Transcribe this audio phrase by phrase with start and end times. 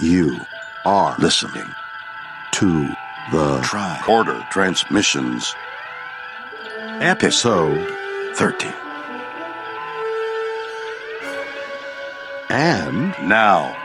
[0.00, 0.38] You
[0.84, 1.74] are listening
[2.52, 2.88] to
[3.32, 5.56] the Tricorder Transmissions,
[7.00, 7.84] Episode
[8.36, 8.72] 13.
[12.48, 13.76] And now,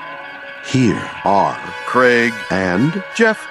[0.63, 1.57] here are
[1.87, 3.47] Craig and Jeff.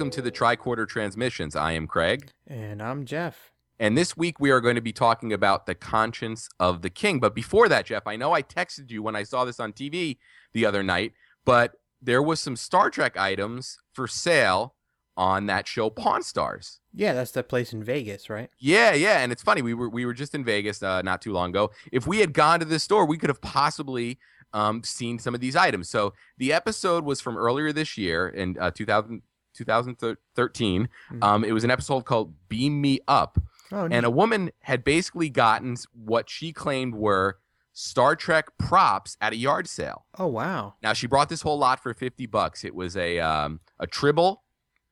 [0.00, 1.54] Welcome to the Tricorder Transmissions.
[1.54, 3.52] I am Craig, And I'm Jeff.
[3.78, 7.20] and this week we are going to be talking about the conscience of the king.
[7.20, 10.16] But before that, Jeff, I know I texted you when I saw this on TV
[10.54, 11.12] the other night,
[11.44, 14.74] but there was some Star Trek items for sale
[15.18, 16.80] on that show Pawn Stars.
[16.94, 18.48] Yeah, that's the place in Vegas, right?
[18.58, 19.60] Yeah, yeah, and it's funny.
[19.60, 21.72] We were we were just in Vegas uh, not too long ago.
[21.92, 24.18] If we had gone to this store, we could have possibly
[24.54, 25.90] um, seen some of these items.
[25.90, 29.20] So the episode was from earlier this year in uh, 2000,
[29.64, 30.88] 2013.
[31.12, 31.24] Mhm.
[31.24, 33.38] Um, it was an episode called "Beam Me Up,"
[33.72, 37.38] Oh, and a woman had basically gotten what she claimed were
[37.72, 40.06] Star Trek props at a yard sale.
[40.18, 40.74] oh wow.
[40.82, 42.64] Now she brought this whole lot for fifty bucks.
[42.64, 44.42] It was a um, a tribble,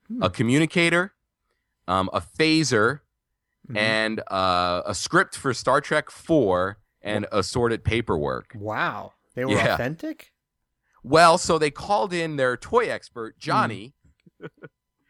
[0.06, 0.22] Hmm.
[0.22, 1.14] a communicator,
[1.86, 3.00] um, a phaser,
[3.68, 3.76] Mhm.
[3.76, 8.52] and uh, a script for Star Trek Four, and assorted paperwork.
[8.54, 9.74] wow, they were Yeah.
[9.74, 10.32] authentic.
[11.02, 13.94] Well, so they called in their toy expert Johnny,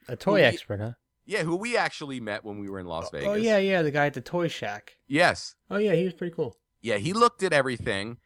[0.08, 0.92] A toy we- expert, huh?
[1.26, 3.28] yeah, who we actually met when we were in Las Vegas.
[3.28, 4.96] Oh yeah, yeah, the guy at the toy shack.
[5.06, 6.56] yes, Oh yeah, he was pretty cool.
[6.80, 8.16] yeah, he looked at everything.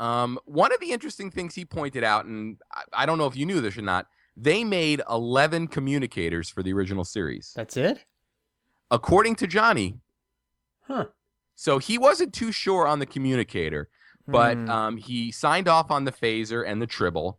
[0.00, 3.36] Um, one of the interesting things he pointed out, and I, I don't know if
[3.36, 4.06] you knew this or not,
[4.36, 7.52] they made 11 communicators for the original series.
[7.56, 8.04] That's it?
[8.90, 10.00] According to Johnny,
[10.86, 11.06] Huh.
[11.54, 13.88] so he wasn't too sure on the communicator,
[14.28, 14.70] but Hmm.
[14.70, 17.38] um, he signed off on the phaser and the tribble.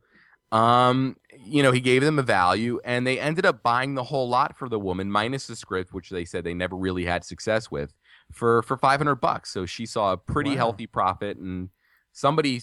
[0.52, 4.28] Um, you know, he gave them a value, and they ended up buying the whole
[4.30, 7.70] lot for the woman, minus the script, which they said they never really had success
[7.72, 7.94] with,
[8.32, 9.52] for for 500 bucks.
[9.52, 10.58] So she saw a pretty Wow.
[10.58, 11.70] healthy profit, and
[12.12, 12.62] somebody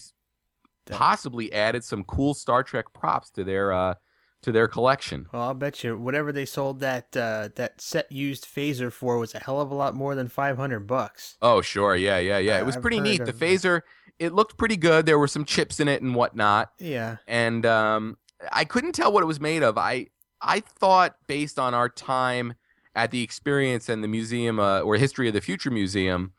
[0.85, 3.95] That- possibly added some cool Star Trek props to their uh
[4.41, 5.25] to their collection.
[5.33, 9.33] Well, I'll bet you whatever they sold that uh, that set used phaser for was
[9.33, 11.35] a hell of a lot more than five hundred bucks.
[11.41, 12.59] Oh, sure, yeah, yeah, yeah.
[12.59, 13.25] It was I've pretty neat.
[13.25, 13.81] The phaser,
[14.19, 15.07] it looked pretty good.
[15.07, 16.69] There were some chips in it and whatnot.
[16.77, 17.17] Yeah.
[17.27, 18.17] and um,
[18.51, 19.77] I couldn't tell what it was made of.
[19.77, 20.07] I
[20.41, 22.53] I thought based on our time
[22.95, 26.33] at the experience and the museum uh, or history of the future museum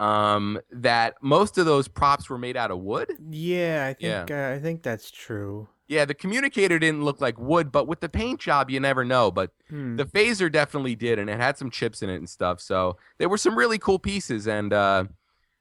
[0.00, 3.12] um, that most of those props were made out of wood.
[3.30, 5.68] Yeah, I think Uh, I think that's true.
[5.88, 9.30] Yeah, the communicator didn't look like wood, but with the paint job, you never know.
[9.30, 9.96] But Hmm.
[9.96, 12.60] the phaser definitely did, and it had some chips in it and stuff.
[12.60, 15.04] So there were some really cool pieces, and uh,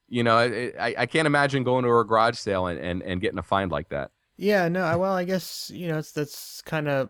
[0.09, 3.19] you know, it, I, I can't imagine going to a garage sale and, and, and
[3.22, 4.12] getting a find like that.
[4.38, 7.09] Yeah, no, I- well, I guess you know it's, that's kind of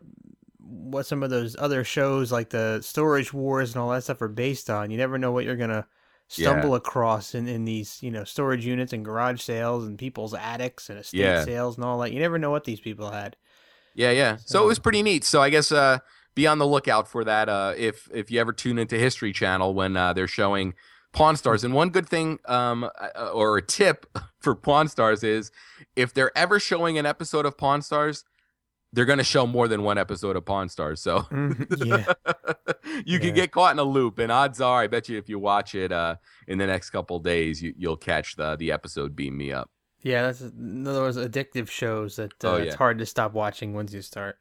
[0.60, 4.28] what some of those other shows like the Storage Wars and all that stuff are
[4.28, 4.92] based on.
[4.92, 5.86] You never know what you're gonna
[6.30, 10.90] stumble across in, in these you know storage units and garage sales and people's attics
[10.90, 11.44] and estate Yeah.
[11.46, 12.12] sales and all that.
[12.12, 13.36] You never know what these people had.
[13.94, 14.36] Yeah, yeah.
[14.38, 15.24] So, So- it was pretty neat.
[15.24, 16.00] So I guess uh,
[16.36, 19.74] be on the lookout for that uh, if if you ever tune into History Channel
[19.74, 20.74] when uh, they're showing
[21.14, 21.64] Pawn Stars.
[21.64, 24.06] And one good thing um, uh, or a tip
[24.40, 25.52] for Pawn Stars is
[25.96, 28.24] if they're ever showing an episode of Pawn Stars,
[28.94, 31.02] they're going to show more than one episode of Pawn Stars.
[31.02, 31.86] So Mhm,
[32.88, 34.18] yeah, you can get caught in a loop.
[34.20, 36.16] And odds are, I bet you if you watch it uh,
[36.48, 39.70] in the next couple days, you, you'll catch the the episode Beam Me Up.
[40.02, 40.24] yeah.
[40.24, 43.92] That's in other words, addictive shows that uh, Oh, it's hard to stop watching once
[43.94, 44.38] you start.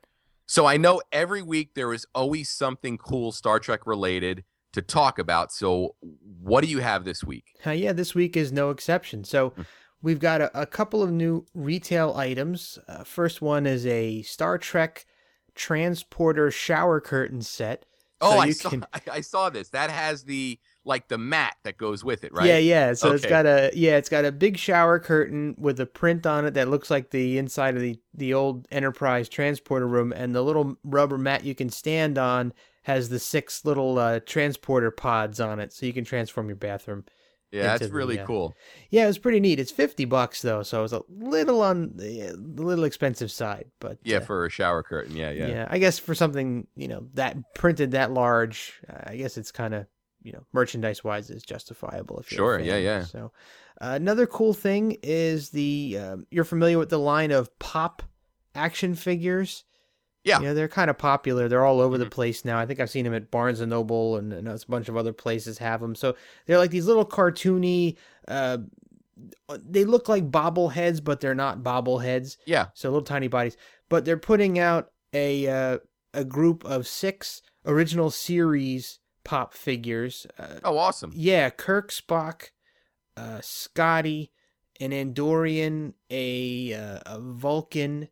[0.46, 4.44] So I know every week there is always something cool Star Trek related
[4.76, 5.52] to talk about.
[5.52, 5.96] So
[6.40, 7.44] what do you have this week?
[7.66, 9.24] Uh, yeah, this week is no exception.
[9.24, 9.62] So Hmm.
[10.00, 12.78] we've got a, a couple of new retail items.
[12.88, 15.04] Uh, first one is a Star Trek
[15.54, 17.84] transporter shower curtain set.
[18.20, 19.70] Oh, I saw can- I, I saw this.
[19.70, 22.46] That has the like the mat that goes with it, right?
[22.46, 22.92] Yeah, yeah.
[22.92, 26.44] So it's got a yeah, it's got a big shower curtain with a print on
[26.46, 30.42] it that looks like the inside of the the old Enterprise transporter room, and the
[30.42, 32.52] little rubber mat you can stand on
[32.86, 37.04] has the six little uh, transporter pods on it, so you can transform your bathroom.
[37.50, 38.54] Yeah, that's the, really uh, cool.
[38.90, 39.58] Yeah, it was pretty neat.
[39.58, 44.18] It's fifty bucks though, so it's a little on the little expensive side, but Yeah,
[44.18, 45.16] uh, for a shower curtain.
[45.16, 45.48] Yeah, yeah.
[45.48, 45.66] yeah.
[45.68, 49.74] I guess for something you know that printed that large, uh, I guess it's kind
[49.74, 49.86] of
[50.22, 52.20] you know merchandise wise is justifiable.
[52.20, 53.02] If you're Sure, yeah, yeah.
[53.02, 53.32] So
[53.80, 58.04] uh, another cool thing is the um, you're familiar with the line of pop
[58.54, 59.64] action figures.
[60.26, 60.38] Yeah.
[60.38, 61.48] know, they're kind of popular.
[61.48, 62.10] They're all over the Mhm.
[62.10, 62.58] place now.
[62.58, 65.12] I think I've seen them at Barnes and Noble, and, and a bunch of other
[65.12, 65.94] places have them.
[65.94, 67.96] So they're like these little cartoony.
[68.26, 68.58] Uh,
[69.48, 72.36] they look like bobbleheads, but they're not bobbleheads.
[72.44, 72.66] Yeah.
[72.74, 73.56] So little tiny bodies.
[73.88, 75.78] But they're putting out a uh,
[76.12, 80.26] a group of six original series pop figures.
[80.38, 81.12] Uh, Oh, awesome.
[81.14, 82.50] yeah, Kirk, Spock,
[83.16, 84.32] uh, Scotty,
[84.80, 88.08] an Andorian, a uh, a Vulcan,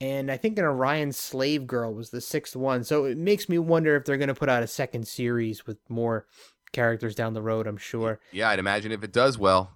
[0.00, 2.84] and I think an Orion slave girl was the sixth one.
[2.84, 5.78] So it makes me wonder if they're going to put out a second series with
[5.88, 6.26] more
[6.72, 7.66] characters down the road.
[7.66, 8.20] I'm sure.
[8.32, 9.72] Yeah, I'd imagine if it does well.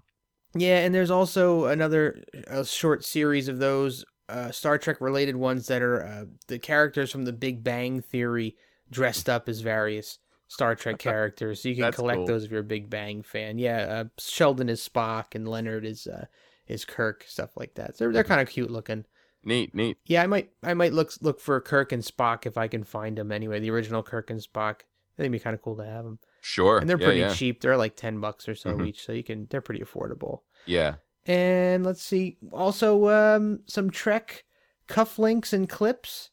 [0.55, 5.67] Yeah, and there's also another a short series of those uh, Star Trek related ones
[5.67, 8.57] that are uh, the characters from the Big Bang Theory
[8.91, 10.19] dressed up as various
[10.49, 11.63] Star Trek characters.
[11.63, 12.27] So you can collect cool.
[12.27, 13.59] those if you're a Big Bang fan.
[13.59, 16.27] Yeah, uh, Sheldon is Spock and Leonard is uh,
[16.69, 17.97] is Kirk, stuff like that.
[17.97, 19.05] So they're, they're kind of cute looking.
[19.45, 19.99] Neat, neat.
[20.07, 23.19] Yeah, I might I might look look for Kirk and Spock if I can find
[23.19, 23.59] them anyway.
[23.61, 24.83] The original Kirk and Spock.
[24.83, 26.19] I think it'd be kind of cool to have them.
[26.41, 26.79] Sure.
[26.79, 27.35] And they're yeah, pretty yeah.
[27.35, 27.61] cheap.
[27.61, 28.89] They're like ten bucks or so Mhm.
[28.89, 29.47] each, so you can.
[29.51, 30.41] They're pretty affordable.
[30.65, 30.95] Yeah.
[31.27, 34.45] And let's see, also um, some Trek
[34.89, 36.31] cufflinks and clips.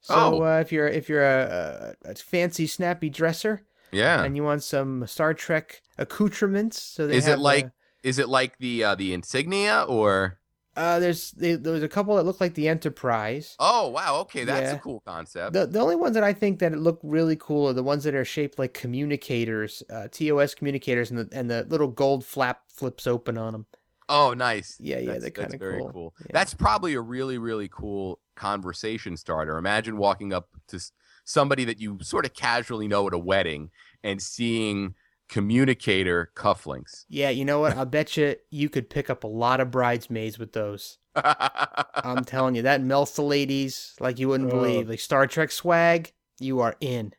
[0.00, 0.42] So Oh.
[0.44, 3.62] uh, if you're if you're a, a, a fancy snappy dresser
[3.92, 4.22] Yeah.
[4.22, 7.70] and you want some Star Trek accoutrements, so they Is it like- uh,
[8.02, 10.38] Is it like the uh, the insignia or?
[10.76, 13.56] Uh, there's there's a couple that look like the Enterprise.
[13.58, 14.20] Oh wow.
[14.20, 14.76] Okay, that's Yeah.
[14.76, 15.52] a cool concept.
[15.54, 18.14] The the only ones that I think that look really cool are the ones that
[18.14, 23.06] are shaped like communicators, uh, TOS communicators, and the and the little gold flap flips
[23.06, 23.66] open on them.
[24.08, 24.76] oh, nice.
[24.78, 26.14] Yeah, yeah, That's- they're kinda very cool.
[26.20, 26.26] Yeah.
[26.32, 29.58] That's probably a really really cool conversation starter.
[29.58, 30.78] Imagine walking up to
[31.24, 33.70] somebody that you sort of casually know at a wedding
[34.04, 34.94] and seeing
[35.28, 37.04] communicator cufflinks.
[37.08, 37.76] Yeah, you know what?
[37.76, 40.98] I'll bet you you could pick up a lot of bridesmaids with those.
[41.14, 44.56] I'm telling you, that melts the ladies like you wouldn't Oh.
[44.56, 44.88] believe.
[44.88, 47.12] Like Star Trek swag, you are in.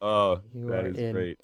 [0.00, 1.12] oh, You that are is in.
[1.12, 1.38] great.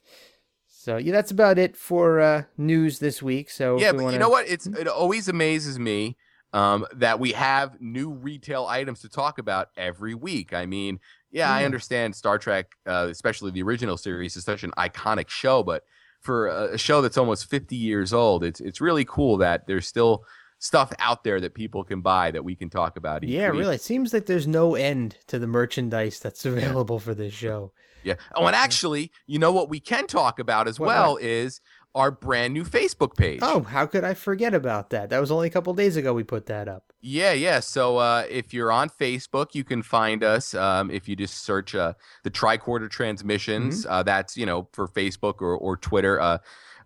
[0.67, 3.51] So yeah, that's about it for uh, news this week.
[3.51, 4.13] So yeah, we but wanna...
[4.15, 4.49] you know what?
[4.49, 4.77] It's Hmm?
[4.77, 6.17] it always amazes me
[6.53, 10.53] um, that we have new retail items to talk about every week.
[10.53, 10.99] I mean,
[11.31, 15.63] yeah, I understand Star Trek, uh, especially the original series, is such an iconic show,
[15.63, 15.85] but
[16.23, 20.25] for a, show that's almost 50 years old, it's it's really cool that there's still
[20.59, 23.25] stuff out there that people can buy that we can talk about.
[23.25, 23.61] Each Yeah, week.
[23.61, 23.75] really.
[23.75, 27.73] It seems like there's no end to the merchandise that's available for this show.
[28.05, 28.15] Yeah.
[28.35, 31.61] Oh, and uh, actually, you know what we can talk about as What- well is
[31.95, 33.41] our brand new Facebook page.
[33.43, 35.11] Oh, how could I forget about that?
[35.11, 36.93] That was only a couple days ago we put that up.
[37.01, 37.61] Yeah, yeah.
[37.61, 40.55] So uh, if you're on Facebook, you can find us.
[40.55, 45.41] Um, if you just search uh, the Tricorder Transmissions, uh, that's you know for Facebook
[45.43, 46.21] or or Twitter.
[46.21, 46.39] Uh,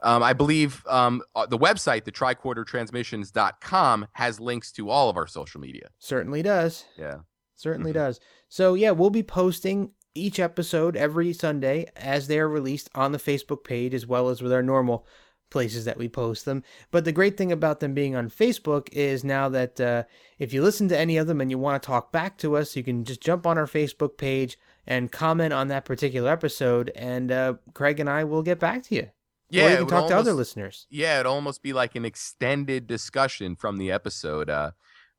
[0.03, 5.27] um, I believe um, uh, the website, the tricordertransmissions.com, has links to all of our
[5.27, 5.89] social media.
[5.99, 6.85] Certainly does.
[6.99, 7.17] Yeah.
[7.55, 7.95] Certainly Mhm.
[7.95, 8.21] does.
[8.49, 13.19] So yeah, we'll be posting each episode every Sunday as they are released on the
[13.19, 15.07] Facebook page as well as with our normal
[15.51, 16.63] places that we post them.
[16.91, 20.05] But the great thing about them being on Facebook is now that uh,
[20.39, 22.77] if you listen to any of them and you want to talk back to us,
[22.77, 27.33] you can just jump on our Facebook page and comment on that particular episode, and
[27.33, 29.11] uh, Craig and I will get back to you.
[29.51, 29.67] Yeah.
[29.67, 30.87] or you can talk to other listeners.
[30.91, 34.73] Yeah, it'd almost be like an extended discussion from the episode, uh,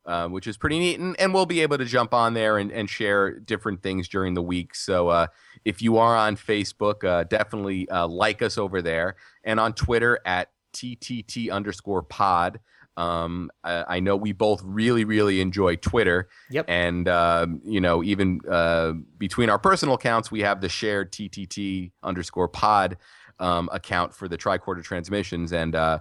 [0.07, 0.99] uh, which is pretty neat.
[0.99, 4.33] And, and we'll be able to jump on there and, and share different things during
[4.33, 4.73] the week.
[4.73, 5.27] So uh,
[5.65, 9.17] if you are on Facebook, uh, definitely uh, like us over there.
[9.43, 12.59] And on Twitter at TTT underscore pod.
[12.95, 16.29] Um, I, I know we both really, really enjoy Twitter.
[16.49, 16.65] Yep.
[16.67, 21.91] And, um, you know, even uh, between our personal accounts, we have the shared TTT
[22.01, 22.97] underscore pod
[23.39, 25.53] um, account for the tricorder transmissions.
[25.53, 25.99] And uh,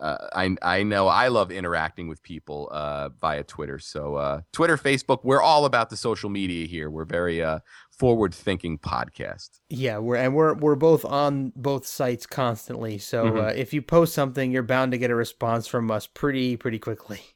[0.00, 3.78] uh, I, I know I love interacting with people uh, via Twitter.
[3.78, 6.90] So, uh, Twitter, Facebook, we're all about the social media here.
[6.90, 7.60] We're very uh,
[7.90, 9.60] forward thinking podcast.
[9.70, 12.98] Yeah, we're and we're we're both on both sites constantly.
[12.98, 13.42] So Mhm.
[13.50, 16.78] uh, if you post something, you're bound to get a response from us pretty pretty
[16.78, 17.20] quickly.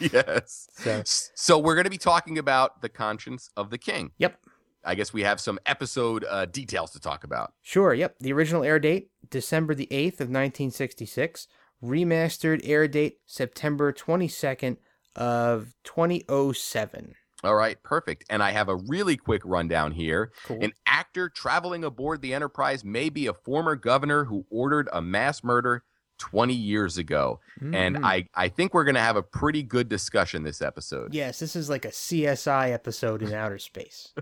[0.00, 0.68] Yes.
[0.74, 4.12] So So, we're going to be talking about the conscience of the king.
[4.18, 4.38] Yep.
[4.84, 7.52] I guess we have some episode uh, details to talk about.
[7.62, 8.14] sure, yep.
[8.20, 11.48] The original air date December the eighth of 1966.
[11.82, 14.76] Remastered air date September 22nd
[15.16, 17.14] of 2007.
[17.44, 18.24] All right, perfect.
[18.28, 20.32] And I have a really quick rundown here.
[20.44, 20.58] Cool.
[20.60, 25.44] An actor traveling aboard the Enterprise may be a former governor who ordered a mass
[25.44, 25.84] murder
[26.18, 27.38] 20 years ago.
[27.62, 27.76] Mhm.
[27.76, 31.14] And I, I think we're going to have a pretty good discussion this episode.
[31.14, 34.12] yes, this is like a CSI episode in outer space.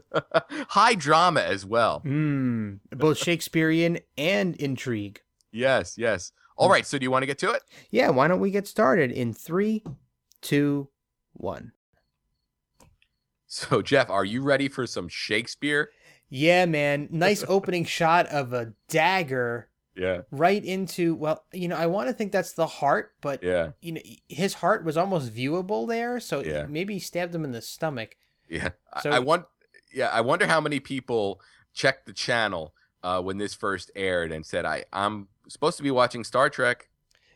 [0.68, 2.02] High drama as well.
[2.04, 5.22] Mm, both Shakespearean and intrigue.
[5.52, 6.32] Yes, yes.
[6.56, 6.86] All right.
[6.86, 7.62] So do you want to get to it?
[7.90, 9.84] Yeah, why don't we get started in three,
[10.40, 10.88] two,
[11.34, 11.72] one.
[13.46, 15.90] So, Jeff, are you ready for some Shakespeare?
[16.28, 17.08] Yeah, man.
[17.12, 20.22] Nice opening shot of a dagger Yeah.
[20.30, 23.70] right into, well, you know, I want to think that's the heart, but, Yeah.
[23.80, 26.18] you know, his heart was almost viewable there.
[26.20, 26.66] So Yeah.
[26.66, 28.16] maybe he stabbed him in the stomach.
[28.48, 28.70] Yeah.
[28.92, 29.46] I- So- I want
[29.94, 31.40] yeah, I wonder how many people
[31.72, 35.91] checked the channel uh, when this first aired and said, I, I'm supposed to be
[35.91, 36.88] watching Star Trek.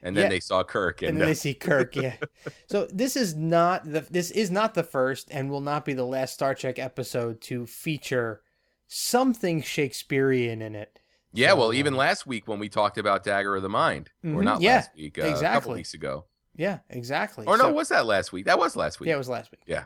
[0.03, 0.29] And then Yeah.
[0.31, 2.15] they saw Kirk and, And then uh, they see Kirk, yeah.
[2.71, 6.07] So this is not the this is not the first and will not be the
[6.07, 8.41] last Star Trek episode to feature
[8.89, 10.99] something Shakespearean in it.
[11.35, 14.11] Yeah, So, well, even uh, last week when we talked about Dagger of the Mind,
[14.25, 15.75] or Mhm, not yeah, last week, uh, a couple exactly.
[15.75, 16.25] weeks ago.
[16.57, 17.47] Yeah, exactly.
[17.47, 18.47] Or no, So- was that last week?
[18.47, 19.09] That was last week.
[19.09, 19.61] Yeah, it was last week.
[19.67, 19.85] Yeah.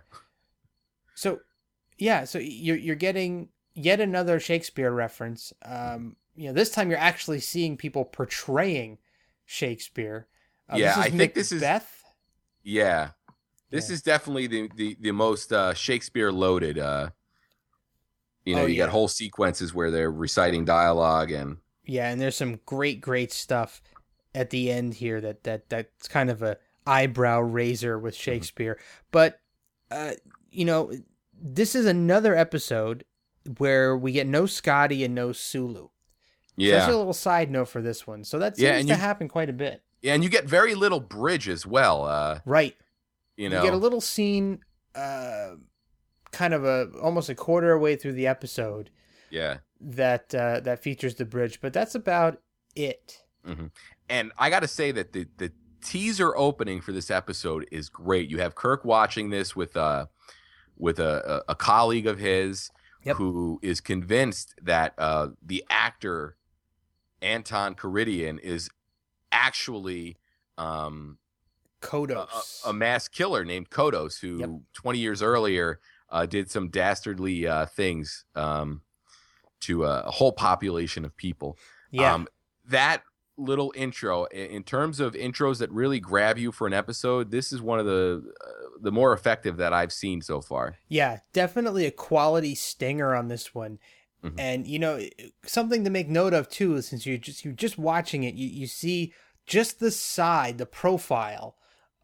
[1.14, 1.40] So,
[1.99, 5.52] yeah, so you're you're getting yet another Shakespeare reference.
[5.64, 8.98] Um, you know, this time you're actually seeing people portraying
[9.44, 10.26] Shakespeare.
[10.72, 12.02] Uh, Yeah, this is I think this is- Macbeth.
[12.62, 13.10] Yeah.
[13.70, 13.94] This Yeah.
[13.94, 16.78] is definitely the, the, the most uh, Shakespeare loaded.
[16.78, 17.10] Uh,
[18.44, 18.84] you know, Oh, you yeah.
[18.84, 23.82] got whole sequences where they're reciting dialogue and Yeah, and there's some great, great stuff
[24.34, 28.22] at the end here that that that's kind of a eyebrow raiser with Mm-hmm.
[28.22, 28.78] Shakespeare.
[29.10, 29.40] But
[29.90, 30.12] uh,
[30.50, 30.92] you know,
[31.32, 33.04] this is another episode
[33.58, 35.88] where we get no Scotty and no Sulu.
[36.56, 36.78] So yeah.
[36.78, 38.23] that's a little side note for this one.
[38.25, 39.82] So that seems Yeah, and to you- happen quite a bit.
[40.02, 42.04] Yeah, and you get very little bridge as well.
[42.04, 42.76] Uh, Right.
[43.37, 44.61] you know, You, get a little scene
[44.94, 45.54] uh
[46.30, 48.90] kind of a almost a quarter way through the episode
[49.30, 49.58] yeah.
[49.80, 52.40] that uh that features the bridge, but that's about
[52.76, 53.18] it.
[54.08, 58.30] And I got to say that the the teaser opening for this episode is great.
[58.30, 60.06] You have Kirk watching this with uh
[60.76, 62.70] with a a, a colleague of his
[63.04, 63.16] Yep.
[63.16, 66.37] who is convinced that uh the actor
[67.25, 68.69] Anton Karidian is
[69.33, 70.16] actually
[70.59, 71.19] um
[71.83, 72.64] a, Kodos.
[72.64, 74.50] a, a mass killer named Kodos who Yep.
[74.75, 78.83] 20 years earlier uh, did some dastardly uh, things um,
[79.61, 81.59] to a, a whole population of people.
[81.90, 82.14] yeah.
[82.14, 82.28] Um,
[82.66, 83.02] that
[83.37, 87.61] little intro, in terms of intros that really grab you for an episode, this is
[87.61, 88.49] one of the uh,
[88.81, 90.76] the more effective that I've seen so far.
[90.88, 93.78] Yeah, definitely a quality stinger on this one.
[94.25, 94.35] Mhm.
[94.38, 95.00] And you know,
[95.45, 98.66] something to make note of too, since you just you're just watching it, you, you
[98.66, 99.12] see
[99.47, 101.57] just the side, the profile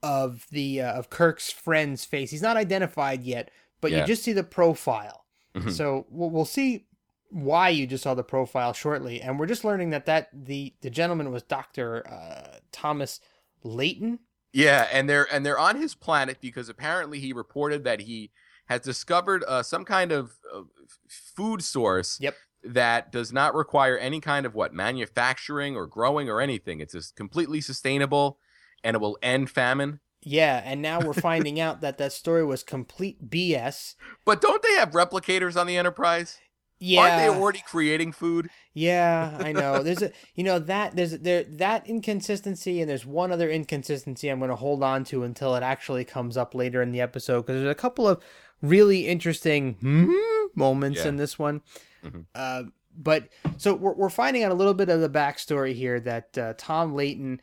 [0.02, 2.30] of the uh, of Kirk's friend's face.
[2.30, 3.50] He's not identified yet,
[3.80, 4.00] but Yeah.
[4.00, 5.24] you just see the profile.
[5.54, 5.72] Mhm.
[5.72, 6.86] So we'll, we'll see
[7.30, 10.90] why you just saw the profile shortly, and we're just learning that that the the
[10.90, 13.20] gentleman was Doctor uh, Thomas
[13.62, 14.18] Leighton.
[14.52, 18.30] Yeah, and they're and they're on his planet because apparently he reported that he
[18.70, 20.62] has discovered uh, some kind of uh,
[21.08, 22.34] food source Yep.
[22.64, 26.80] that does not require any kind of what manufacturing or growing or anything.
[26.80, 28.38] It's just completely sustainable,
[28.82, 30.00] and it will end famine.
[30.22, 33.94] Yeah, and now we're finding out that that story was complete BS.
[34.24, 36.38] But don't they have replicators on the Enterprise?
[36.82, 38.48] Yeah, Aren't they already creating food?
[38.72, 39.82] Yeah, I know.
[39.82, 44.38] There's a you know that there's there that inconsistency and there's one other inconsistency I'm
[44.38, 47.60] going to hold on to until it actually comes up later in the episode because
[47.60, 48.22] there's a couple of
[48.62, 50.12] really interesting hmm
[50.54, 51.08] moments Yeah.
[51.08, 51.62] in this one.
[52.04, 52.26] Mhm.
[52.34, 52.64] Uh,
[52.96, 56.54] but so we're we're finding out a little bit of the backstory here that uh,
[56.58, 57.40] Tom Leighton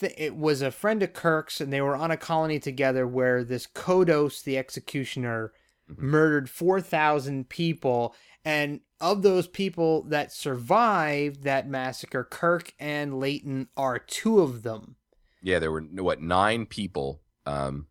[0.00, 3.44] th- it was a friend of Kirk's and they were on a colony together where
[3.44, 5.52] this Kodos the executioner
[5.90, 5.98] Mhm.
[5.98, 13.98] murdered 4,000 people and of those people that survived that massacre, Kirk and Leighton are
[13.98, 14.96] two of them.
[15.40, 17.86] Yeah, there were what nine people um,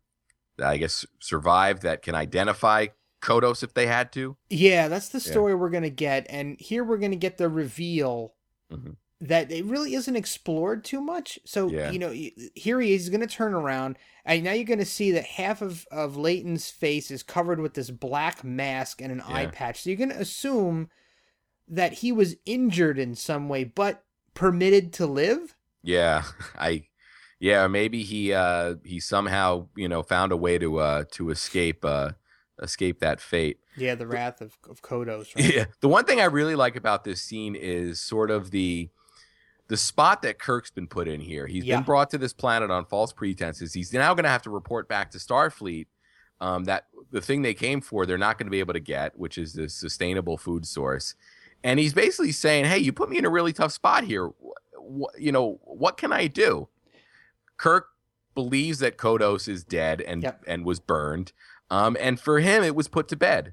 [0.62, 2.88] I guess survived that can identify
[3.22, 4.36] Kodos if they had to.
[4.48, 5.30] Yeah, that's the Yeah.
[5.32, 6.26] story we're going to get.
[6.30, 8.34] And here we're going to get the reveal
[8.72, 8.96] Mhm.
[9.20, 11.38] that it really isn't explored too much.
[11.44, 11.90] So, Yeah.
[11.90, 12.10] you know,
[12.54, 13.98] here he is, he's going to turn around.
[14.24, 17.74] And now you're going to see that half of, of Leighton's face is covered with
[17.74, 19.82] this black mask and an eye patch.
[19.82, 20.90] So you're going to assume
[21.66, 25.56] that he was injured in some way, but permitted to live.
[25.82, 26.24] Yeah,
[26.58, 26.87] I
[27.40, 31.84] yeah, maybe he uh he somehow, you know, found a way to uh to escape
[31.84, 32.12] uh
[32.62, 33.58] escape that fate.
[33.76, 35.28] Yeah, the wrath of, of Kodos.
[35.36, 35.54] Right?
[35.54, 35.64] Yeah.
[35.80, 38.90] The one thing I really like about this scene is sort of the
[39.68, 41.46] the spot that Kirk's been put in here.
[41.46, 41.76] He's Yeah.
[41.76, 43.74] been brought to this planet on false pretenses.
[43.74, 45.86] He's now going to have to report back to Starfleet
[46.40, 49.18] um, that the thing they came for, they're not going to be able to get,
[49.18, 51.14] which is this sustainable food source.
[51.62, 54.28] And he's basically saying, "Hey, you put me in a really tough spot here.
[54.28, 56.68] Wh- wh- you know, what can I do?
[57.58, 57.88] Kirk
[58.34, 60.44] believes that Kodos is dead and Yep.
[60.46, 61.32] and was burned.
[61.70, 63.52] Um, and for him, it was put to bed.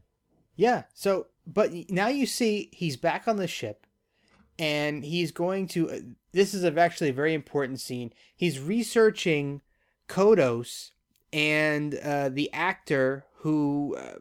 [0.55, 0.83] Yeah.
[0.93, 3.85] So, but now you see he's back on the ship,
[4.57, 5.89] and he's going to.
[5.91, 5.99] uh,
[6.31, 8.13] This is a, actually a very important scene.
[8.35, 9.61] He's researching
[10.07, 10.91] Kodos
[11.33, 14.19] and uh, the actor who uh,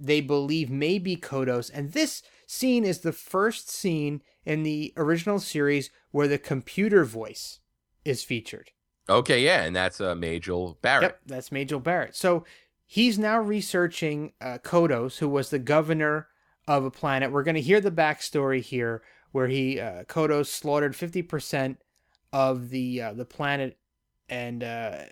[0.00, 5.38] they believe may be Kodos, and this scene is the first scene in the original
[5.38, 7.58] series where the computer voice
[8.04, 8.70] is featured.
[9.08, 11.02] Okay, yeah, and that's uh, Majel Barrett.
[11.02, 12.14] Yep, that's Majel Barrett.
[12.14, 12.44] So
[12.84, 16.28] he's now researching uh, Kodos, who was the governor
[16.66, 17.32] of a planet.
[17.32, 21.80] We're going to hear the backstory here, where he uh, Kodos slaughtered fifty percent
[22.32, 23.78] of the uh, the planet,
[24.28, 25.04] and uh,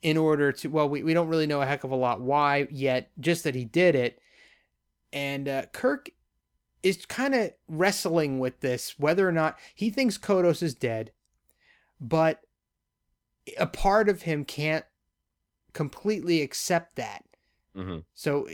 [0.00, 2.66] in order to well, we we don't really know a heck of a lot why
[2.70, 4.18] yet, just that he did it.
[5.12, 6.10] And uh, Kirk
[6.82, 11.12] is kind of wrestling with this, whether or not he thinks Kodos is dead,
[12.00, 12.40] but
[13.58, 14.84] a part of him can't
[15.72, 17.24] completely accept that.
[17.74, 18.48] hmm So,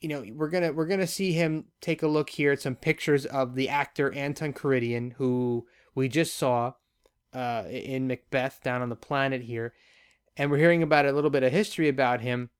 [0.00, 3.26] you know, we're gonna we're gonna see him take a look here at some pictures
[3.26, 6.74] of the actor Anton Karidian, who we just saw
[7.32, 9.74] uh, in Macbeth down on the planet here,
[10.36, 12.50] and we're hearing about a little bit of history about him.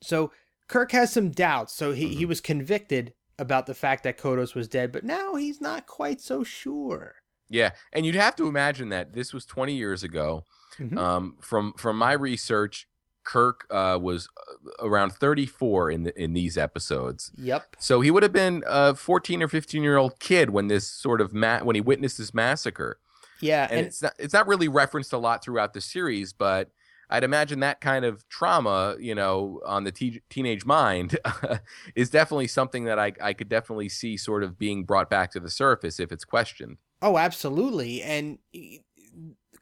[0.00, 0.32] So
[0.68, 1.72] Kirk has some doubts.
[1.72, 5.60] So he, he was convicted about the fact that Kodos was dead, but now he's
[5.60, 7.16] not quite so sure.
[7.48, 10.44] Yeah, and you'd have to imagine that this was 20 years ago.
[10.78, 10.98] Mhm.
[10.98, 12.86] Um, from from my research,
[13.28, 17.30] Kirk uh, was uh, around 34 in the, in these episodes.
[17.36, 17.76] Yep.
[17.78, 21.20] So he would have been a 14 or 15 year old kid when this sort
[21.20, 22.98] of ma- when he witnessed this massacre.
[23.40, 26.70] Yeah, And, and, it's not it's not really referenced a lot throughout the series, but
[27.10, 31.18] I'd imagine that kind of trauma, you know, on the te- teenage mind
[31.94, 35.40] is definitely something that I I could definitely see sort of being brought back to
[35.40, 36.78] the surface if it's questioned.
[37.02, 38.02] Oh, absolutely.
[38.02, 38.38] And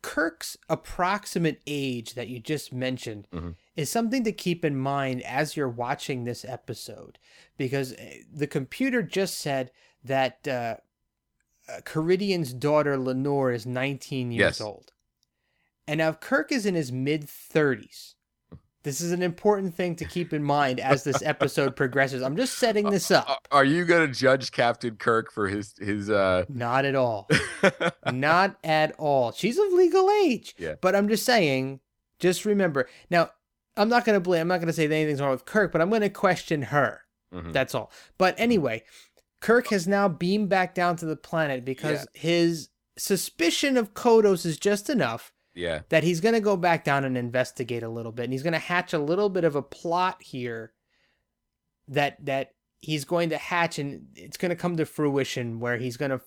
[0.06, 3.56] Kirk's approximate age that you just mentioned Mhm.
[3.74, 7.18] is something to keep in mind as you're watching this episode
[7.56, 9.72] because uh, the computer just said
[10.04, 10.76] that uh,
[11.68, 14.60] uh, Karidian's daughter Lenore is 19 years Yes.
[14.60, 14.92] old.
[15.88, 18.15] And now Kirk is in his mid 30s.
[18.86, 22.22] This is an important thing to keep in mind as this episode progresses.
[22.22, 23.44] I'm just setting this up.
[23.50, 27.28] Are- you going to judge Captain Kirk for his his uh Not at all.
[28.12, 29.32] Not at all.
[29.32, 30.54] She's of legal age.
[30.56, 30.76] Yeah.
[30.80, 31.80] But I'm just saying,
[32.20, 32.88] just remember.
[33.10, 33.30] Now,
[33.76, 35.72] I'm not going to blame, I'm not going to say that anything's wrong with Kirk,
[35.72, 37.00] but I'm going to question her.
[37.34, 37.52] Mhm.
[37.52, 37.90] That's all.
[38.18, 38.84] But anyway,
[39.40, 44.58] Kirk has now beamed back down to the planet because his suspicion of Kodos is
[44.58, 45.80] just enough Yeah.
[45.88, 48.24] that he's going to go back down and investigate a little bit.
[48.24, 50.72] And he's going to hatch a little bit of a plot here
[51.88, 55.96] that that he's going to hatch and it's going to come to fruition where he's
[55.96, 56.20] going to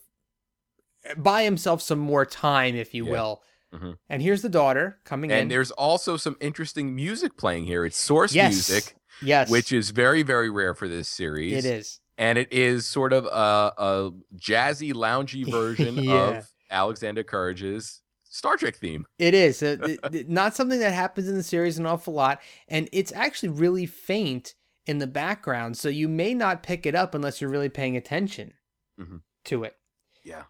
[1.17, 3.11] buy himself some more time if you Yeah.
[3.11, 3.43] will.
[3.73, 3.97] Mhm.
[4.09, 5.47] And here's the daughter coming And in.
[5.47, 7.85] there's also some interesting music playing here.
[7.85, 8.53] It's source Yes.
[8.53, 9.49] music, yes.
[9.49, 11.63] which is very very rare for this series.
[11.63, 11.99] it is.
[12.17, 16.37] and it is sort of a, a jazzy, loungy version Yeah.
[16.39, 19.05] of Alexander Courage's Star Trek theme.
[19.17, 19.61] It is.
[19.63, 19.95] Uh,
[20.27, 24.53] not something that happens in the series an awful lot and it's actually really faint
[24.85, 28.53] in the background so you may not pick it up unless you're really paying attention
[28.99, 29.21] Mhm.
[29.45, 29.75] to it.
[30.23, 30.43] Yeah,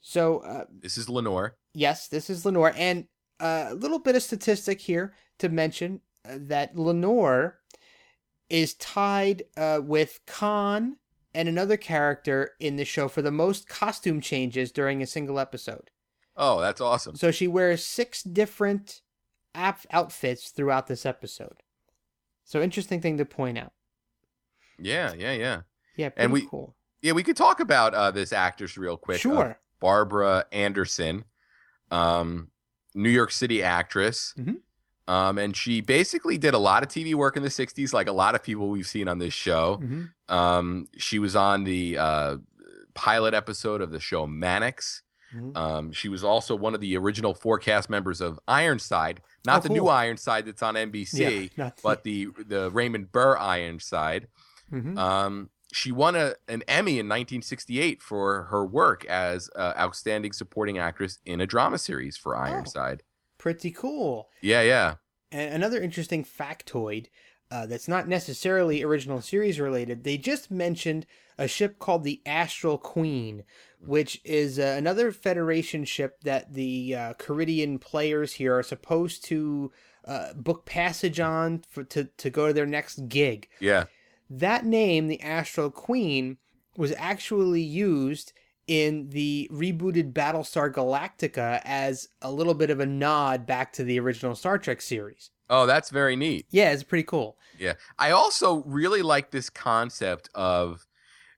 [0.00, 1.56] So, uh, this is Lenore.
[1.74, 2.72] yes, this is Lenore.
[2.76, 3.06] And
[3.40, 7.60] uh, a little bit of statistic here to mention uh, that Lenore
[8.48, 10.96] is tied uh, with Khan
[11.34, 15.90] and another character in the show for the most costume changes during a single episode.
[16.38, 17.16] Oh, that's awesome.
[17.16, 19.02] So she wears six different
[19.54, 21.62] ap- outfits throughout this episode.
[22.44, 23.72] So interesting thing to point out.
[24.78, 25.60] Yeah, yeah, yeah,
[25.96, 26.76] Yeah, And we- cool.
[27.02, 27.12] yeah.
[27.12, 29.16] We could talk about uh, this actress real quick.
[29.16, 29.60] uh, Sure.
[29.80, 31.24] Barbara Anderson,
[31.90, 32.50] um,
[32.94, 34.34] New York City actress.
[34.38, 34.58] Mhm.
[35.08, 38.12] Um, and she basically did a lot of TV work in the 60s, like a
[38.12, 39.78] lot of people we've seen on this show.
[39.82, 40.12] Mhm.
[40.28, 42.36] Um, she was on the uh,
[42.94, 45.02] pilot episode of the show Mannix.
[45.34, 45.56] Mhm.
[45.56, 49.60] Um, she was also one of the original four cast members of Ironside, not Oh,
[49.62, 49.76] the cool.
[49.76, 54.28] new Ironside that's on NBC, Yeah, but the the Raymond Burr Ironside.
[54.72, 54.96] Mhm.
[54.98, 60.78] Um, she won a, an Emmy in 1968 for her work as uh, outstanding supporting
[60.78, 62.40] actress in a drama series for Oh.
[62.40, 63.02] Ironside.
[63.38, 64.28] pretty cool.
[64.40, 64.94] Yeah, yeah.
[65.30, 67.06] And another interesting factoid
[67.50, 70.04] uh, that's not necessarily original series related.
[70.04, 71.06] They just mentioned
[71.38, 73.44] a ship called the Astral Queen,
[73.80, 79.72] which is uh, another Federation ship that the uh, Karidian players here are supposed to
[80.04, 83.48] uh, book passage on for, to to go to their next gig.
[83.60, 83.84] Yeah.
[84.30, 86.38] That name, the Astral Queen,
[86.76, 88.32] was actually used
[88.66, 93.98] in the rebooted Battlestar Galactica as a little bit of a nod back to the
[93.98, 95.30] original Star Trek series.
[95.50, 96.46] Oh, that's very neat.
[96.50, 97.36] Yeah, it's pretty cool.
[97.58, 97.74] Yeah.
[97.98, 100.86] I also really like this concept of,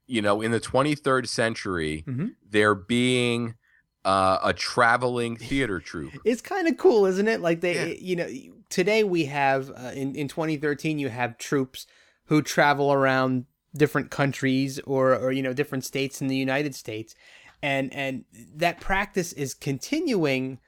[0.07, 2.27] you know, in the 23rd century, mm-hmm.
[2.49, 3.55] there being
[4.03, 6.13] uh, a traveling theater troupe.
[6.25, 7.41] It's kind of cool, isn't it?
[7.41, 7.95] Like they, yeah.
[7.99, 8.29] you know,
[8.69, 11.85] today we have uh, in in 2013 you have troops
[12.25, 13.45] who travel around
[13.75, 17.13] different countries or or you know different states in the United States,
[17.61, 20.59] and and that practice is continuing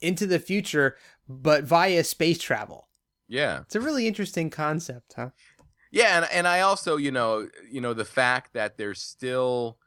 [0.00, 0.96] into the future,
[1.28, 2.87] but via space travel.
[3.28, 5.30] Yeah, it's a really interesting concept, huh?
[5.90, 9.78] Yeah, and and I also you know you know the fact that they're still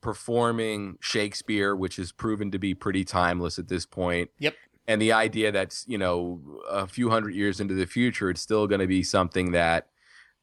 [0.00, 4.30] performing Shakespeare, which has proven to be pretty timeless at this point.
[4.38, 4.54] Yep.
[4.86, 8.66] And the idea that you know a few hundred years into the future, it's still
[8.66, 9.88] going to be something that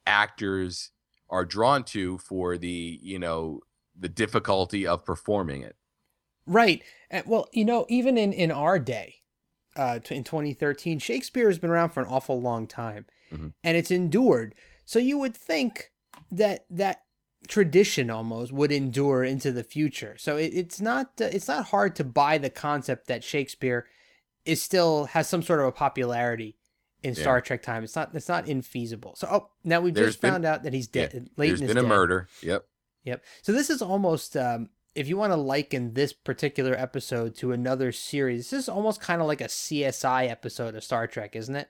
[0.05, 0.91] actors
[1.29, 3.61] are drawn to for the you know
[3.97, 5.75] the difficulty of performing it
[6.45, 9.15] right eh, well you know even in in our day
[9.75, 13.49] uh in 2013 shakespeare has been around for an awful long time mm-hmm.
[13.63, 14.55] and it's endured
[14.85, 15.91] so you would think
[16.31, 17.03] that that
[17.47, 21.95] tradition almost would endure into the future so it, it's not uh, it's not hard
[21.95, 23.85] to buy the concept that shakespeare
[24.45, 26.57] is still has some sort of a popularity
[27.03, 27.21] in yeah.
[27.21, 27.83] Star Trek time.
[27.83, 29.17] It's not it's not infeasible.
[29.17, 31.11] So oh, now we've just been, found out that he's dead.
[31.13, 32.27] Yeah, Leighton there's been a murder.
[32.41, 32.65] Yep.
[33.03, 33.23] Yep.
[33.41, 37.91] So this is almost um, if you want to liken this particular episode to another
[37.91, 41.69] series, this is almost kind of like a CSI episode of Star Trek, isn't it?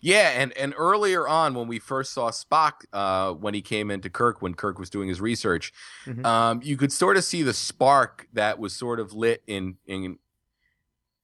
[0.00, 4.08] Yeah, and and earlier on when we first saw Spock, uh, when he came into
[4.08, 5.72] Kirk, when Kirk was doing his research,
[6.06, 6.24] mm-hmm.
[6.24, 10.18] um, you could sort of see the spark that was sort of lit in in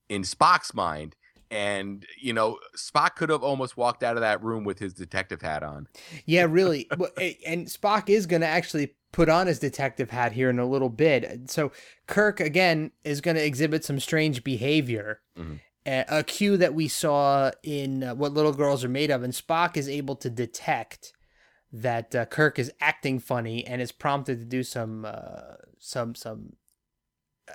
[0.08, 1.14] in Spock's mind
[1.50, 5.40] and you know spock could have almost walked out of that room with his detective
[5.40, 5.88] hat on
[6.26, 6.88] yeah really
[7.46, 10.88] and spock is going to actually put on his detective hat here in a little
[10.88, 11.72] bit so
[12.06, 15.54] kirk again is going to exhibit some strange behavior mm-hmm.
[15.86, 19.76] a cue that we saw in uh, what little girls are made of and spock
[19.76, 21.12] is able to detect
[21.72, 26.54] that uh, kirk is acting funny and is prompted to do some uh, some some
[27.48, 27.54] uh,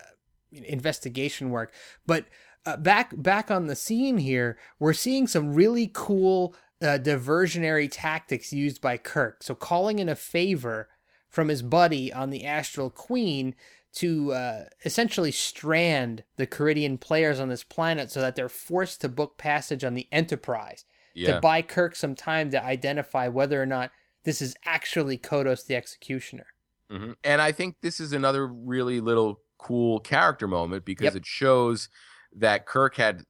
[0.51, 1.73] investigation work
[2.05, 2.25] but
[2.65, 8.53] uh, back back on the scene here, we're seeing some really cool uh, diversionary tactics
[8.53, 9.43] used by Kirk.
[9.43, 10.89] So calling in a favor
[11.33, 13.55] from his buddy on the Astral Queen
[13.93, 19.09] to uh, essentially strand the Karidian players on this planet so that they're forced to
[19.09, 21.33] book passage on the Enterprise yeah.
[21.33, 23.89] to buy Kirk some time to identify whether or not
[24.25, 26.45] this is actually Kodos the Executioner.
[26.91, 27.13] Mm-hmm.
[27.23, 31.15] And I think this is another really little cool character moment because yep.
[31.15, 31.89] it shows
[32.35, 33.23] that Kirk had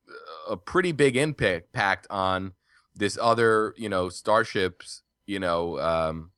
[0.49, 2.51] a pretty big impact on
[2.93, 6.31] this other, you know, starships, you know, um,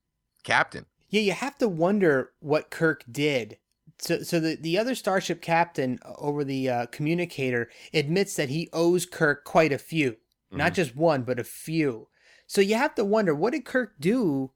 [0.43, 0.85] captain.
[1.09, 3.57] Yeah, you have to wonder what Kirk did.
[3.97, 9.05] So, so the, the other starship captain over the uh, communicator admits that he owes
[9.05, 10.57] Kirk quite a few, mm-hmm.
[10.57, 12.09] not just one, but a few.
[12.47, 14.51] So you have to wonder what did Kirk do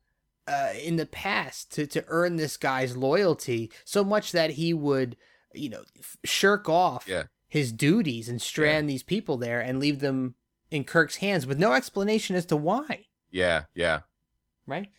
[0.47, 5.15] uh, in the past to, to earn this guy's loyalty so much that he would,
[5.53, 5.83] you know,
[6.25, 8.93] shirk off yeah his duties and strand yeah.
[8.93, 10.35] these people there and leave them
[10.69, 13.07] in Kirk's hands with no explanation as to why.
[13.31, 14.01] Yeah, yeah.
[14.67, 14.89] Right?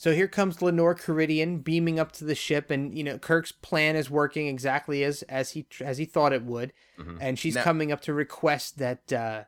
[0.00, 3.96] So here comes Lenore Karidian beaming up to the ship, and you know Kirk's plan
[3.96, 7.18] is working exactly as as he as he thought it would, mm-hmm.
[7.20, 9.42] and she's now, coming up to request that uh,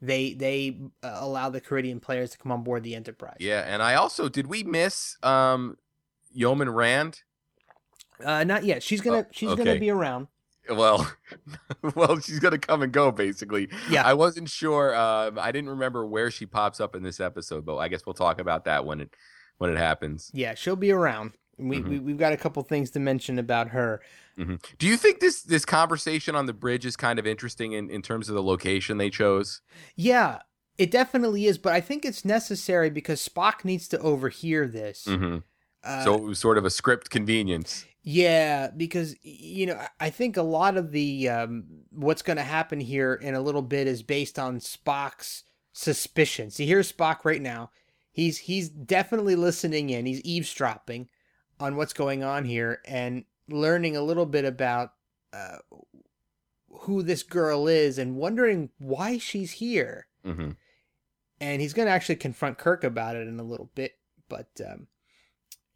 [0.00, 3.36] they they uh, allow the Karidian players to come on board the Enterprise.
[3.38, 5.76] Yeah, and I also did we miss um,
[6.32, 7.20] Yeoman Rand?
[8.24, 8.82] Uh, not yet.
[8.82, 9.62] She's gonna oh, she's okay.
[9.62, 10.26] gonna be around
[10.70, 11.12] well
[11.94, 16.06] well she's gonna come and go basically yeah i wasn't sure um, i didn't remember
[16.06, 19.00] where she pops up in this episode but i guess we'll talk about that when
[19.00, 19.12] it
[19.62, 22.04] when it happens yeah she'll be around we, mm-hmm.
[22.04, 24.02] we have got a couple things to mention about her
[24.38, 24.56] mm-hmm.
[24.78, 28.02] do you think this this conversation on the bridge is kind of interesting in, in
[28.02, 29.60] terms of the location they chose
[29.96, 30.40] yeah
[30.78, 35.38] it definitely is but i think it's necessary because spock needs to overhear this mm-hmm.
[35.84, 40.36] uh, so it was sort of a script convenience yeah, because you know I think
[40.36, 44.02] a lot of the um, what's going to happen here in a little bit is
[44.02, 46.50] based on Spock's suspicion.
[46.50, 47.70] See, here's Spock right now.
[48.12, 50.06] He's he's definitely listening in.
[50.06, 51.08] He's eavesdropping
[51.58, 54.92] on what's going on here and learning a little bit about
[55.32, 55.58] uh,
[56.80, 60.06] who this girl is and wondering why she's here.
[60.26, 60.50] Mm-hmm.
[61.40, 63.92] And he's going to actually confront Kirk about it in a little bit,
[64.28, 64.86] but um,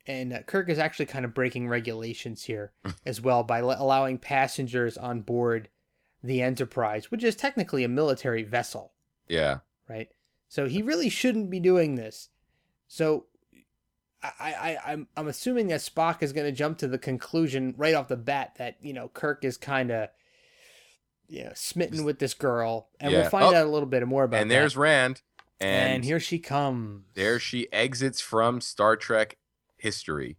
[0.07, 2.73] and uh, Kirk is actually kind of breaking regulations here
[3.07, 5.69] as well by l- allowing passengers on board
[6.23, 8.93] the Enterprise, which is technically a military vessel.
[9.29, 9.59] Yeah.
[9.89, 10.09] Right.
[10.49, 12.29] So he really shouldn't be doing this.
[12.89, 13.27] So
[14.23, 17.95] I, I I'm I'm assuming that Spock is going to jump to the conclusion right
[17.95, 20.09] off the bat that you know Kirk is kind of
[21.29, 23.23] you know smitten with this girl, and Yeah.
[23.23, 24.55] we'll find Oh, out a little bit more about and that.
[24.55, 25.23] there's Rand,
[25.61, 27.05] and, and, here she comes.
[27.15, 29.37] there she exits from Star Trek
[29.77, 30.39] history.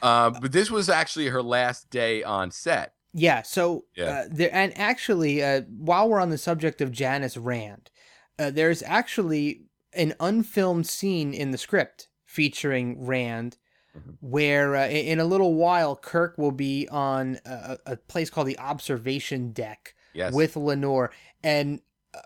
[0.00, 2.94] Uh, but this was actually her last day on set.
[3.14, 3.42] Yeah.
[3.42, 4.04] So Yeah.
[4.04, 7.90] Uh, there, and actually, uh, while we're on the subject of Janice Rand,
[8.38, 9.62] uh, there's actually
[9.94, 13.56] an unfilmed scene in the script featuring Rand,
[13.96, 14.16] Mhm.
[14.20, 18.46] where uh, in in a little while Kirk will be on a, a place called
[18.46, 20.32] the observation deck Yes.
[20.34, 21.10] with Lenore,
[21.42, 21.80] and
[22.14, 22.20] uh,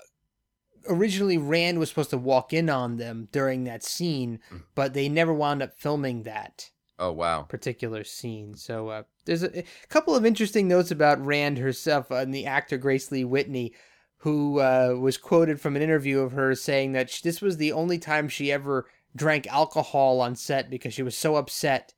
[0.88, 4.64] originally Rand was supposed to walk in on them during that scene, Mm.
[4.75, 6.71] but they never wound up filming that
[7.03, 7.43] oh wow.
[7.43, 8.55] particular scene.
[8.55, 12.47] So uh, there's a, a couple of interesting notes about Rand herself uh, and the
[12.47, 13.75] actor Grace Lee Whitney,
[14.19, 17.73] who uh, was quoted from an interview of her saying that sh this was the
[17.73, 21.93] only time she ever drank alcohol on set because she was so upset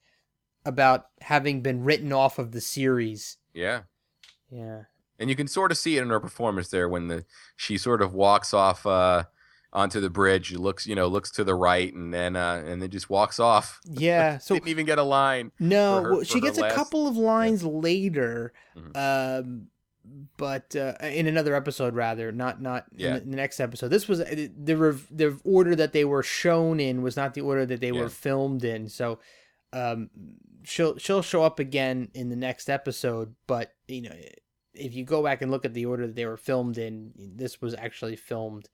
[0.65, 3.37] about having been written off of the series.
[3.53, 3.83] Yeah.
[4.51, 4.85] Yeah.
[5.19, 7.25] And you can sort of see it in her performance there when the
[7.57, 9.25] she sort of walks off uh,
[9.75, 12.91] onto the bridge, looks you know looks to the right, and then uh, and then
[12.91, 13.81] just walks off.
[13.85, 14.39] Yeah.
[14.43, 15.51] So Didn't even get a line.
[15.59, 18.97] No, her- well, she gets last- a couple of lines later, Mhm.
[18.97, 19.67] um,
[20.37, 23.09] but uh, in another episode, rather not not Yeah.
[23.09, 23.89] in the, the next episode.
[23.89, 27.65] This was uh, the the order that they were shown in was not the order
[27.67, 28.01] that they Yeah.
[28.03, 28.89] were filmed in.
[28.89, 29.19] So,
[29.73, 30.11] um,
[30.63, 34.15] she'll she'll show up again in the next episode, but you know.
[34.77, 37.63] If you go back and look at the order that they were filmed in, this
[37.63, 38.69] was actually filmed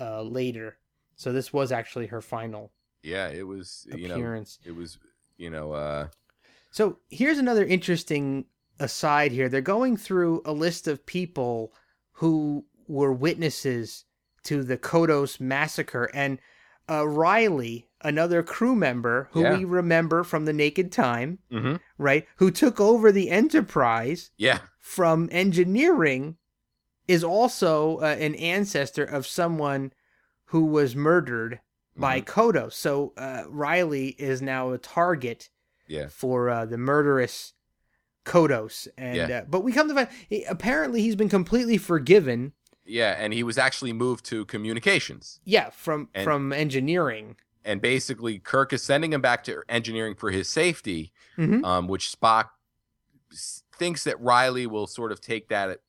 [0.00, 0.78] uh, later.
[1.16, 4.58] So this was actually her final Yeah, it was you know appearance.
[4.64, 4.98] it was
[5.36, 6.08] you know uh,
[6.70, 8.46] So here's another interesting
[8.78, 9.48] aside here.
[9.48, 11.72] They're going through a list of people
[12.12, 14.04] who were witnesses
[14.44, 16.38] to the Kodos massacre, and
[16.88, 19.56] uh, Riley, another crew member who Yeah.
[19.56, 21.80] we remember from the Naked Time, mhm.
[21.98, 26.36] right, who took over the Enterprise yeah from engineering,
[27.08, 29.92] is also uh, an ancestor of someone
[30.46, 31.60] who was murdered
[31.96, 32.24] by mhm.
[32.26, 32.72] Kodos.
[32.74, 35.50] So uh, Riley is now a target
[35.88, 37.52] yeah for uh, the murderous
[38.24, 39.38] Kodos, and Yeah.
[39.38, 42.52] uh, but we come to find he- apparently he's been completely forgiven.
[42.84, 47.36] yeah, and he was actually moved to communications, Yeah, from And- from engineering.
[47.64, 51.64] and basically Kirk is sending him back to engineering for his safety, Mhm.
[51.64, 52.50] um, which Spock
[53.76, 55.80] thinks that Riley will sort of take that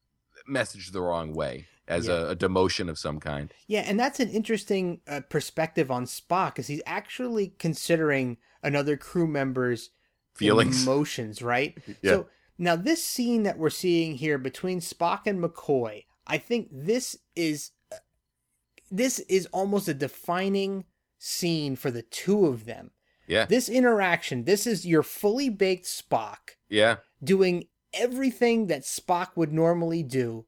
[0.48, 3.54] message the wrong way as a, a demotion of some kind.
[3.68, 9.28] Yeah, and that's an interesting uh, perspective on Spock, because he's actually considering another crew
[9.28, 9.92] member's
[10.34, 10.84] Feelings.
[10.84, 11.78] emotions, right?
[12.02, 12.12] Yeah.
[12.12, 17.16] So now this scene that we're seeing here between Spock and McCoy, I think this
[17.36, 17.98] is uh,
[18.92, 20.86] this is almost a defining
[21.20, 22.92] scene for the two of them.
[23.28, 23.46] Yeah.
[23.46, 26.98] This interaction, this is your fully baked Spock Yeah.
[27.24, 27.66] doing
[27.98, 30.46] everything that Spock would normally do,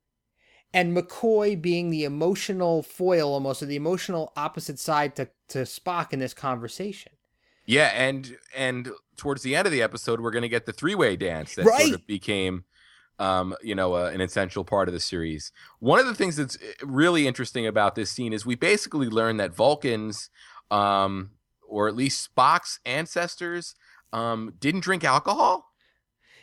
[0.74, 6.14] and McCoy being the emotional foil almost, or the emotional opposite side to, to Spock
[6.14, 7.12] in this conversation.
[7.66, 10.96] Yeah, and and towards the end of the episode, we're going to get the three
[10.96, 11.82] way dance that Right.
[11.82, 12.64] sort of became,
[13.20, 15.52] um, you know, uh, an essential part of the series.
[15.80, 19.38] One of the things that's uh, really interesting about this scene is we basically learn
[19.38, 20.30] that Vulcans,
[20.72, 21.32] um,
[21.68, 23.76] or at least Spock's ancestors,
[24.14, 25.69] um, didn't drink alcohol.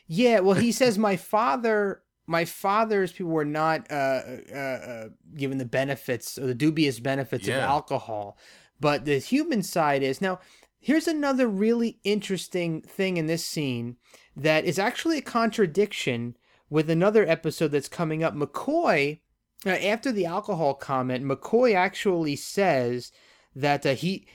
[0.07, 5.59] Yeah, well, he says my father, my father's people were not uh, uh, uh, given
[5.59, 8.39] the benefits or the dubious benefits of alcohol,
[8.81, 10.41] but the human side is now.
[10.79, 13.97] Here's another really interesting thing in this scene
[14.37, 16.37] that is actually a contradiction
[16.71, 18.35] with another episode that's coming up.
[18.35, 19.19] McCoy,
[19.65, 23.11] uh, after the alcohol comment, McCoy actually says
[23.55, 24.27] that uh, he,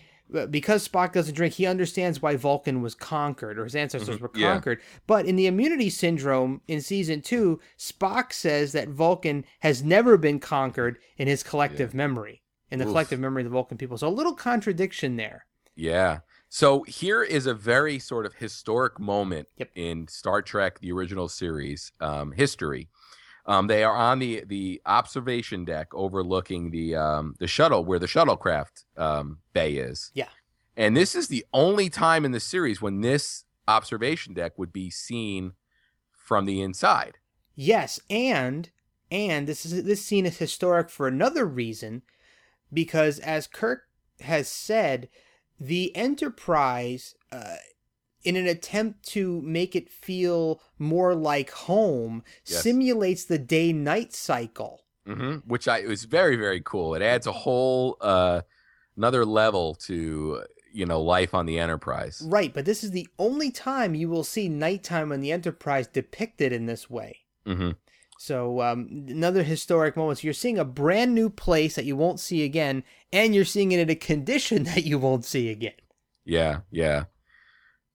[0.49, 4.31] because Spock doesn't drink, he understands why Vulcan was conquered or his ancestors Mhm, were
[4.35, 4.53] yeah.
[4.53, 4.81] conquered.
[5.07, 10.39] But in the immunity syndrome in season two, Spock says that Vulcan has never been
[10.39, 12.91] conquered in his collective memory, in the Oof.
[12.91, 13.97] collective memory of the Vulcan people.
[13.97, 15.45] So a little contradiction there.
[15.75, 16.19] Yeah.
[16.49, 19.69] So here is a very sort of historic moment Yep.
[19.75, 22.89] in Star Trek, the original series um, history.
[23.45, 28.07] Um, they are on the the observation deck overlooking the um, the shuttle where the
[28.07, 30.11] shuttlecraft um, bay is.
[30.13, 30.29] Yeah.
[30.77, 34.89] And this is the only time in the series when this observation deck would be
[34.89, 35.53] seen
[36.11, 37.17] from the inside.
[37.55, 38.69] Yes, and
[39.09, 42.03] and this is this scene is historic for another reason,
[42.71, 43.83] because as Kirk
[44.21, 45.09] has said,
[45.59, 47.55] the Enterprise, uh,
[48.23, 52.61] in an attempt to make it feel more like home, Yes.
[52.63, 54.83] simulates the day-night cycle.
[55.05, 56.93] hmm Which I was very very cool.
[56.95, 58.41] It adds a whole uh,
[58.95, 62.21] another level to you know life on the Enterprise.
[62.25, 66.51] Right, but this is the only time you will see nighttime on the Enterprise depicted
[66.53, 67.17] in this way.
[67.45, 67.71] Mm-hmm.
[68.19, 70.19] So um, another historic moment.
[70.19, 73.71] So you're seeing a brand new place that you won't see again, and you're seeing
[73.71, 75.73] it in a condition that you won't see again.
[76.23, 77.05] Yeah, yeah.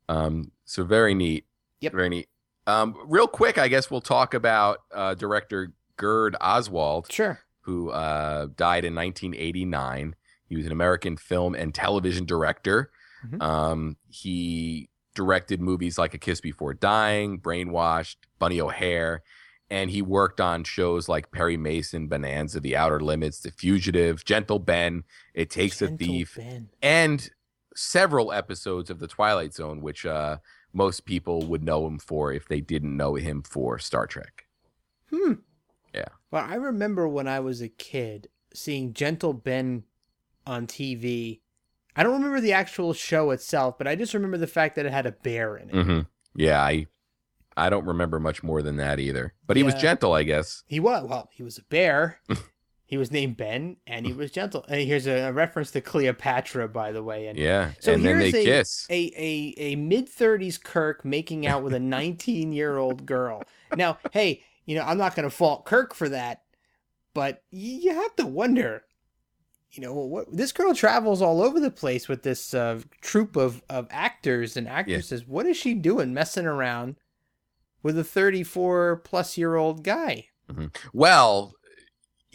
[0.09, 1.47] Um, so very neat.
[1.81, 1.93] Yep.
[1.93, 2.29] Very neat.
[2.67, 7.41] Um, real quick, I guess we'll talk about uh, director Gerd Oswald, Sure.
[7.61, 10.15] who uh, died in 1989.
[10.49, 12.91] He was an American film and television director.
[13.27, 13.43] Mhm.
[13.43, 19.23] Um, he directed movies like A Kiss Before Dying, Brainwashed, Bunny O'Hare,
[19.71, 24.59] and he worked on shows like Perry Mason, Bonanza, The Outer Limits, The Fugitive, Gentle
[24.59, 26.69] Ben, It Takes a Thief, Ben.
[26.83, 27.31] and
[27.77, 30.39] several episodes of The Twilight Zone, which uh,
[30.73, 34.47] most people would know him for if they didn't know him for Star Trek.
[35.11, 35.35] Hmm.
[35.95, 36.09] Yeah.
[36.31, 39.85] Well, I remember when I was a kid seeing Gentle Ben
[40.47, 41.41] on TV.
[41.95, 44.93] I don't remember the actual show itself, but I just remember the fact that it
[44.93, 45.85] had a bear in it.
[45.85, 46.01] hmm
[46.35, 46.87] Yeah, I
[47.57, 49.33] I don't remember much more than that either.
[49.47, 50.63] But he was gentle, I guess.
[50.67, 51.31] He was well.
[51.33, 52.21] He was a bear.
[52.87, 54.65] he was named Ben, and he was gentle.
[54.69, 57.27] And here's a, a reference to Cleopatra, by the way.
[57.27, 58.87] And Yeah, So and here's a- kiss.
[58.89, 63.43] a a, a mid thirties Kirk making out with a nineteen year old girl.
[63.77, 66.43] Now, hey, you know I'm not going to fault Kirk for that,
[67.15, 68.83] but you have to wonder.
[69.73, 70.35] You know what?
[70.35, 74.67] This girl travels all over the place with this uh, troupe of of actors and
[74.69, 75.27] actresses.
[75.27, 76.97] What is she doing, messing around
[77.83, 80.29] with a thirty four plus year old guy?
[80.95, 81.53] Well,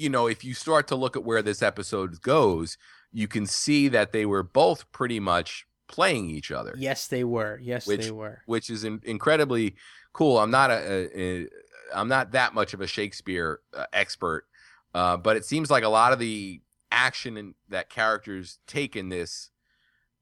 [0.02, 2.78] you know, if you start to look at where this episode goes,
[3.12, 7.60] you can see that they were both pretty much playing each other, Yes, they were.
[7.62, 8.42] Yes, Which- they were.
[8.46, 9.76] which is in- incredibly
[10.14, 10.38] cool.
[10.40, 10.80] I'm not a,
[11.20, 11.48] a, a
[11.94, 14.46] I'm not that much of a Shakespeare uh, expert,
[14.94, 16.62] uh, but it seems like a lot of the
[16.92, 19.50] action in, that characters take in this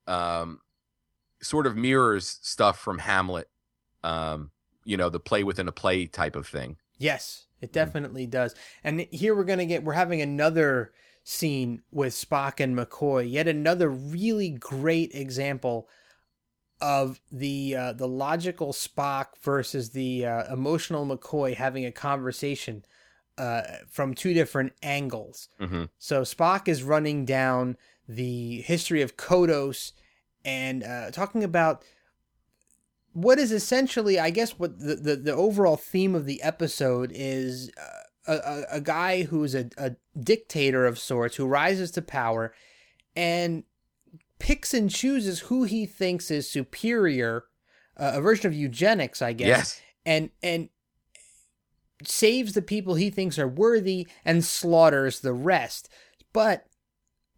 [0.08, 0.62] um,
[1.42, 3.50] sort of mirrors stuff from Hamlet.
[4.04, 4.52] Um,
[4.86, 6.78] you know, the play within a play type of thing.
[6.98, 8.56] Yes, it definitely does.
[8.84, 10.91] And here we're gonna get we're having another
[11.24, 13.30] scene with Spock and McCoy.
[13.30, 15.88] Yet another really great example
[16.82, 22.86] of the uh, the logical Spock versus the uh, emotional McCoy having a conversation
[23.38, 25.50] uh, from two different angles.
[25.60, 29.91] hmm So Spock is running down the history of Kodos
[30.45, 31.84] and uh, talking about
[33.13, 37.72] what is essentially, I guess, what the, the, the overall theme of the episode is
[38.28, 42.54] uh, a, a, guy who's a, a dictator of sorts who rises to power
[43.15, 43.63] and
[44.38, 47.45] picks and chooses who he thinks is superior,
[47.98, 49.82] uh, a version of eugenics, I guess Yes.
[50.06, 50.69] and and
[52.06, 55.89] saves the people he thinks are worthy and slaughters the rest.
[56.32, 56.65] But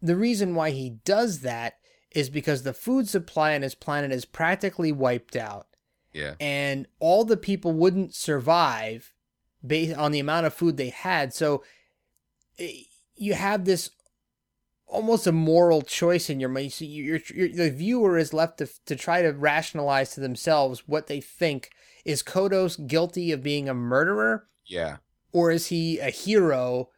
[0.02, 1.76] the reason why he does that
[2.12, 5.68] is because the food supply on his planet is practically wiped out
[6.14, 6.36] Yeah.
[6.40, 9.14] and all the people wouldn't survive
[9.66, 11.34] based on the amount of food they had.
[11.34, 11.64] So
[12.60, 12.82] eh,
[13.16, 13.92] you have this
[14.88, 16.74] almost a moral choice in your mind.
[16.74, 21.08] So you're, you're, the viewer is left to, to try to rationalize to themselves what
[21.08, 21.70] they think.
[22.04, 24.98] Is Kodos guilty of being a murderer, Yeah.
[25.32, 26.90] or is he a hero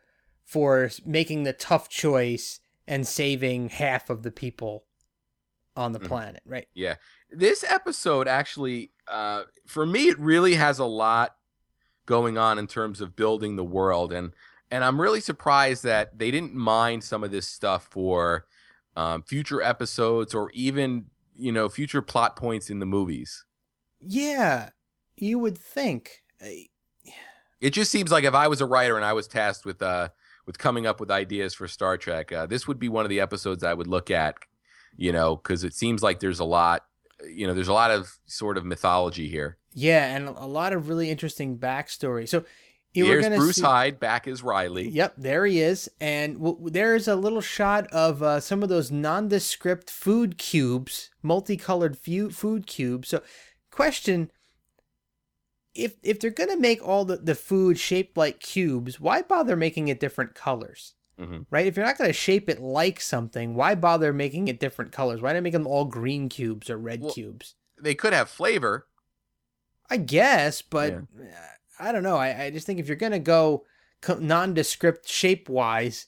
[0.46, 4.86] for making the tough choice and saving half of the people
[5.76, 6.08] on the Mhm.
[6.08, 6.44] planet?
[6.46, 6.68] Right.
[6.74, 6.96] Yeah.
[7.30, 11.36] This episode actually, uh, for me, it really has a lot
[12.06, 14.34] going on in terms of building the world, and
[14.72, 18.46] and I'm really surprised that they didn't mind some of this stuff for
[18.96, 21.06] um, future episodes or even
[21.36, 23.46] you know future plot points in the movies.
[24.00, 24.70] Yeah,
[25.16, 26.24] you would think.
[27.62, 30.10] It just seems like if I was a writer and I was tasked with uh
[30.46, 33.22] with coming up with ideas for Star Trek, uh, this would be one of the
[33.22, 34.36] episodes I would look at,
[34.96, 36.86] you know, because it seems like there's a lot,
[37.28, 39.58] you know, there's a lot of sort of mythology here.
[39.74, 42.28] Yeah, and a lot of really interesting backstory.
[42.30, 42.44] So
[42.94, 44.88] Here's Bruce see- Hyde back as Riley.
[44.88, 48.92] Yep, there he is, and w- there's a little shot of uh, some of those
[48.92, 53.08] nondescript food cubes, multicolored fu- food cubes.
[53.08, 53.24] So,
[53.72, 54.30] question:
[55.74, 59.88] If if they're gonna make all the, the food shaped like cubes, why bother making
[59.88, 60.94] it different colors?
[61.20, 61.46] Mhm.
[61.50, 61.68] Right?
[61.68, 65.22] If you're not gonna shape it like something, why bother making it different colors?
[65.22, 67.56] Why not make them all green cubes or red Well, cubes?
[67.80, 68.88] They could have flavor.
[69.90, 71.02] I guess, but uh,
[71.80, 72.18] I don't know.
[72.18, 73.66] I, I just think if you're gonna go
[74.20, 76.08] nondescript shape wise,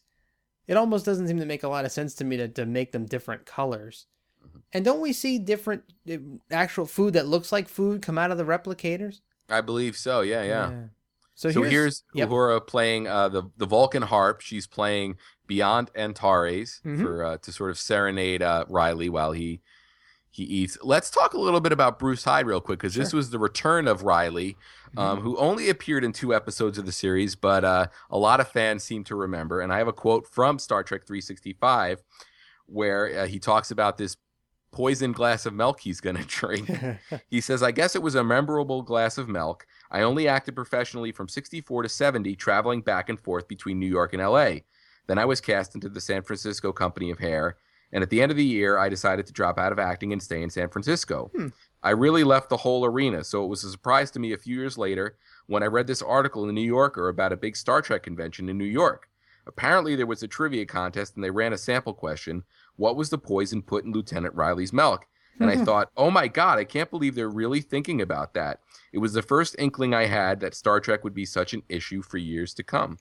[0.68, 2.92] it almost doesn't seem to make a lot of sense to me to, to make
[2.92, 4.08] them different colors.
[4.44, 4.62] Mhm.
[4.74, 6.18] And don't we see different uh,
[6.50, 9.22] actual food that looks like food come out of the replicators?
[9.50, 10.22] I believe so.
[10.22, 10.88] Yeah, yeah.
[11.36, 12.30] So, so here's, here's yep.
[12.30, 14.42] Uhura playing uh, the the Vulcan harp.
[14.42, 15.18] She's playing
[15.48, 17.04] Beyond Antares mm-hmm.
[17.04, 19.62] for uh, to sort of serenade uh, Riley while he
[20.32, 20.78] he eats.
[20.82, 23.04] Let's talk a little bit about Bruce Hyde real quick because sure.
[23.04, 24.58] this was the return of Riley,
[24.98, 25.24] um, mm-hmm.
[25.24, 28.84] who only appeared in two episodes of the series, but uh, a lot of fans
[28.84, 29.62] seem to remember.
[29.62, 32.04] And I have a quote from Star Trek 365
[32.68, 34.18] where uh, he talks about this
[34.72, 36.70] poisoned glass of milk he's going to drink.
[37.30, 39.66] he says, I guess it was a memorable glass of milk.
[39.92, 44.14] I only acted professionally from 64 to 70, traveling back and forth between New York
[44.14, 44.60] and LA.
[45.08, 47.58] Then I was cast into the San Francisco Company of Hair.
[47.92, 50.22] And at the end of the year, I decided to drop out of acting and
[50.22, 51.32] stay in San Francisco.
[51.36, 51.48] Hmm.
[51.84, 54.56] I really left the whole arena, so it was a surprise to me a few
[54.56, 57.82] years later when I read this article in the New Yorker about a big Star
[57.82, 59.08] Trek convention in New York.
[59.48, 62.44] Apparently, there was a trivia contest and they ran a sample question
[62.76, 65.06] What was the poison put in Lieutenant Riley's milk?
[65.40, 68.60] And I thought, oh my God, I can't believe they're really thinking about that.
[68.94, 72.02] It was the first inkling I had that Star Trek would be such an issue
[72.02, 73.00] for years to come.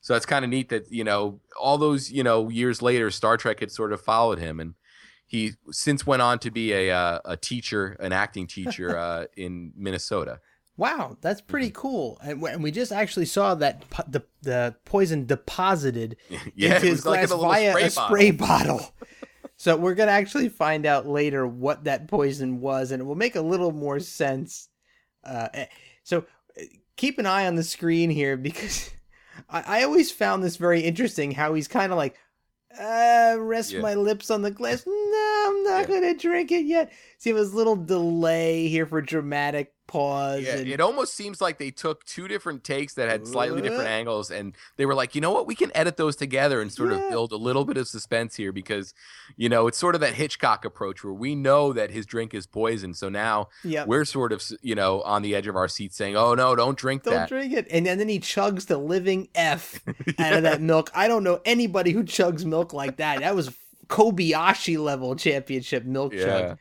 [0.00, 3.36] So that's kind of neat that, you know, all those, you know, years later, Star
[3.36, 4.60] Trek had sort of followed him.
[4.60, 4.74] And
[5.26, 9.72] he since went on to be a, uh, a teacher, an acting teacher uh, in
[9.76, 10.38] Minnesota.
[10.78, 11.80] Wow, that's pretty mm-hmm.
[11.80, 12.20] cool.
[12.22, 16.16] And we just actually saw that the the poison deposited
[16.54, 18.94] yeah, into his glass like via spray a spray bottle.
[19.58, 23.34] So we're gonna actually find out later what that poison was, and it will make
[23.34, 24.68] a little more sense.
[25.24, 25.66] Uh, eh,
[26.04, 26.24] so
[26.56, 26.64] eh,
[26.96, 28.90] keep an eye on the screen here because
[29.50, 31.32] I, I always found this very interesting.
[31.32, 32.16] How he's kind of like,
[32.78, 33.80] uh, rest yeah.
[33.80, 34.86] my lips on the glass.
[34.86, 36.00] No, I'm not yeah.
[36.00, 36.92] gonna drink it yet.
[37.18, 40.44] See, it was a little delay here for dramatic pause.
[40.44, 40.68] Yeah, and...
[40.68, 44.54] it almost seems like they took two different takes that had slightly different angles, and
[44.76, 46.98] they were like, you know what, we can edit those together and sort yeah.
[46.98, 48.94] of build a little bit of suspense here because,
[49.36, 52.46] you know, it's sort of that Hitchcock approach where we know that his drink is
[52.46, 53.88] poison, so now yep.
[53.88, 56.78] we're sort of, you know, on the edge of our seat saying, oh no, don't
[56.78, 59.80] drink don't that, don't drink it, and then, and then he chugs the living f
[60.06, 60.12] yeah.
[60.18, 60.90] out of that milk.
[60.94, 63.20] I don't know anybody who chugs milk like that.
[63.20, 63.50] That was
[63.88, 66.24] Kobayashi level championship milk yeah.
[66.24, 66.58] chug.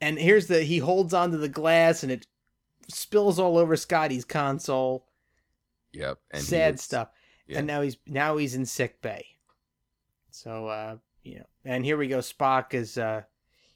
[0.00, 2.26] And here's the he holds onto the glass and it
[2.90, 5.06] spills all over Scotty's console.
[5.92, 6.18] Yep.
[6.30, 7.08] And Sad stuff.
[7.46, 7.58] Yeah.
[7.58, 9.26] And now he's now he's in sick bay.
[10.30, 12.18] So uh, you know, and here we go.
[12.18, 13.22] Spock is uh,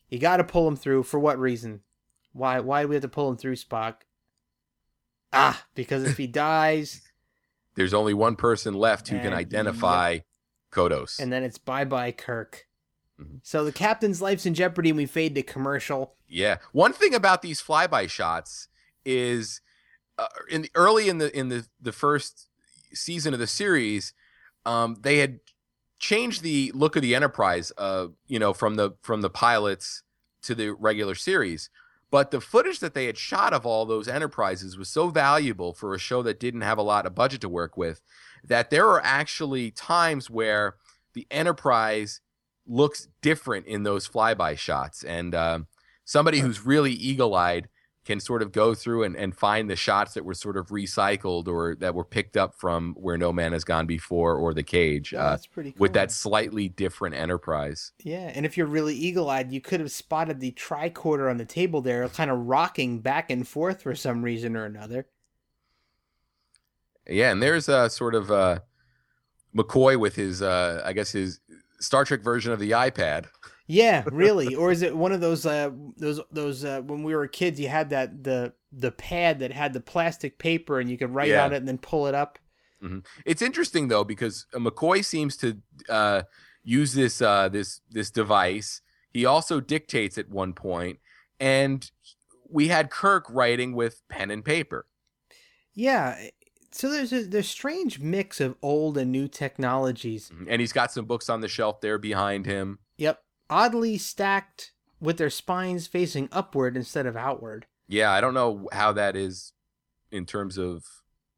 [0.08, 1.02] you got to pull him through.
[1.04, 1.80] For what reason?
[2.32, 3.96] Why why do we have to pull him through, Spock?
[5.32, 7.02] Ah, because if he dies,
[7.74, 10.18] there's only one person left who can identify.
[10.70, 11.20] Kodos.
[11.20, 12.66] And then it's bye bye Kirk.
[13.20, 13.36] Mm-hmm.
[13.42, 16.14] So the captain's life's in jeopardy, and we fade to commercial.
[16.28, 16.58] Yeah.
[16.72, 18.68] One thing about these flyby shots
[19.04, 19.60] is
[20.18, 22.48] uh, in the early in the in the the first
[22.92, 24.12] season of the series,
[24.64, 25.40] um, they had
[25.98, 30.02] changed the look of the Enterprise, uh, you know, from the from the pilots
[30.42, 31.70] to the regular series.
[32.10, 35.94] But the footage that they had shot of all those enterprises was so valuable for
[35.94, 38.02] a show that didn't have a lot of budget to work with
[38.44, 40.76] that there are actually times where
[41.14, 42.20] the Enterprise
[42.66, 45.02] looks different in those flyby shots.
[45.02, 45.60] And uh,
[46.04, 47.68] somebody who's really eagle eyed
[48.04, 51.48] can sort of go through and, and find the shots that were sort of recycled
[51.48, 55.14] or that were picked up from where no man has gone before or the cage.
[55.14, 55.80] Oh, uh, that's pretty cool.
[55.80, 57.92] With that slightly different enterprise.
[58.02, 61.44] Yeah, and if you're really eagle eyed, you could have spotted the tricorder on the
[61.46, 65.06] table there, kind of rocking back and forth for some reason or another.
[67.08, 68.60] Yeah, and there's a sort of uh,
[69.54, 71.40] McCoy with his, uh, I guess his
[71.80, 73.26] Star Trek version of the iPad.
[73.66, 74.54] Yeah, really.
[74.54, 77.68] or is it one of those uh those those uh when we were kids you
[77.68, 81.44] had that the the pad that had the plastic paper and you could write yeah.
[81.44, 82.38] on it and then pull it up?
[82.82, 82.98] Mm-hmm.
[83.24, 85.58] It's interesting though because McCoy seems to
[85.88, 86.22] uh
[86.62, 88.82] use this uh this this device.
[89.10, 90.98] He also dictates at one point
[91.40, 91.90] and
[92.48, 94.86] we had Kirk writing with pen and paper.
[95.76, 96.16] Yeah,
[96.70, 100.30] so there's a there's strange mix of old and new technologies.
[100.30, 100.46] Mm-hmm.
[100.50, 102.80] And he's got some books on the shelf there behind him.
[102.98, 107.66] Yep oddly stacked with their spines facing upward instead of outward.
[107.88, 109.52] Yeah, I don't know how that is
[110.10, 110.84] in terms of,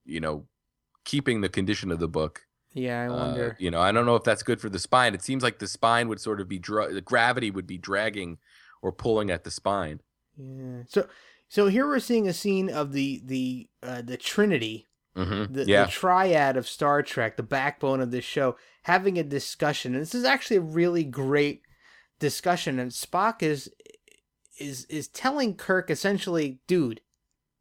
[0.05, 0.47] you know,
[1.05, 2.43] keeping the condition of the book.
[2.73, 3.51] Yeah, I wonder.
[3.53, 5.15] Uh, you know, I don't know if that's good for the spine.
[5.15, 8.39] It seems like the spine would sort of be dra- the gravity would be dragging
[8.83, 10.01] or pulling at the spine.
[10.37, 10.83] Yeah.
[10.87, 11.09] So
[11.49, 15.55] so here we're seeing a scene of the the uh, the Trinity, mm-hmm.
[15.55, 15.85] the, yeah.
[15.85, 19.95] the triad of Star Trek, the backbone of this show, having a discussion.
[19.95, 21.63] And this is actually a really great
[22.19, 23.71] discussion, and Spock is
[24.59, 27.01] is is telling Kirk essentially, dude,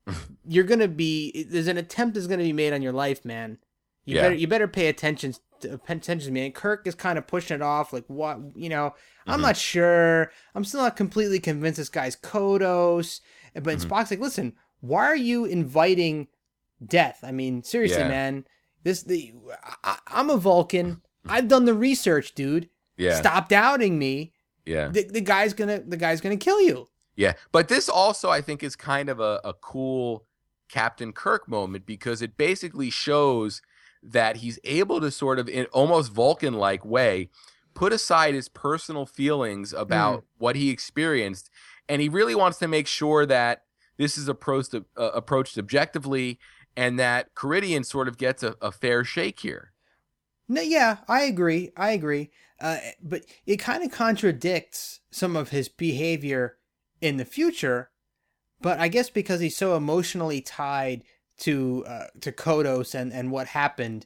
[0.48, 3.58] you're gonna be there's an attempt is gonna be made on your life, man.
[4.06, 4.22] You yeah.
[4.24, 6.46] better you better pay attention to, pay attention to me.
[6.46, 8.90] And Kirk is kind of pushing it off, like what you know.
[8.90, 9.32] Mm-hmm.
[9.32, 10.32] I'm not sure.
[10.54, 13.22] I'm still not completely convinced this guy's Kodos.
[13.54, 13.92] But mm-hmm.
[13.92, 16.28] Spock's like, listen, why are you inviting
[16.86, 17.20] death.
[17.24, 18.10] I mean, seriously, Yeah.
[18.10, 18.46] man.
[18.84, 19.34] This the
[19.84, 21.02] I, I'm a Vulcan.
[21.26, 22.70] I've done the research, dude.
[22.98, 23.16] Yeah.
[23.16, 24.34] Stop doubting me.
[24.66, 24.90] Yeah.
[24.90, 26.88] The, the guy's gonna the guy's gonna kill you.
[27.16, 30.26] Yeah, but this also I think is kind of a, a cool
[30.70, 33.62] Captain Kirk moment because it basically shows
[34.04, 37.30] that he's able to sort of in almost Vulcan like way
[37.74, 41.50] put aside his personal feelings about what he experienced
[41.90, 43.64] and he really wants to make sure that
[43.98, 46.40] this is approached uh, approached objectively
[46.76, 49.72] and that Karidian sort of gets a, a fair shake here.
[50.48, 51.72] No, yeah, I agree.
[51.76, 52.32] I agree.
[52.60, 56.58] Uh, but it kind of contradicts some of his behavior
[57.02, 57.90] in the future.
[58.62, 61.04] But I guess because he's so emotionally tied
[61.40, 64.06] to uh, to Kodos and, and what happened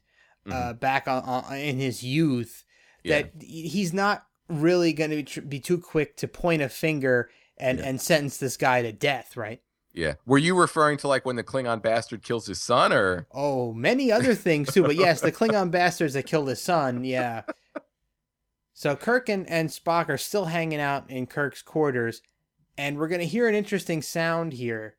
[0.50, 2.64] uh, back on, on in his youth,
[3.04, 3.22] Yeah.
[3.24, 7.78] that he's not really going to tr- be too quick to point a finger and,
[7.78, 7.86] Yeah.
[7.86, 9.62] and sentence this guy to death, right?
[9.94, 10.16] Yeah.
[10.26, 14.12] Were you referring to like when the Klingon bastard kills his son or Oh, many
[14.12, 14.82] other things too.
[14.82, 17.04] But yes, the Klingon bastards that killed his son.
[17.04, 17.44] Yeah.
[18.80, 22.22] So Kirk and, and Spock are still hanging out in Kirk's quarters,
[22.78, 24.96] and we're gonna hear an interesting sound here.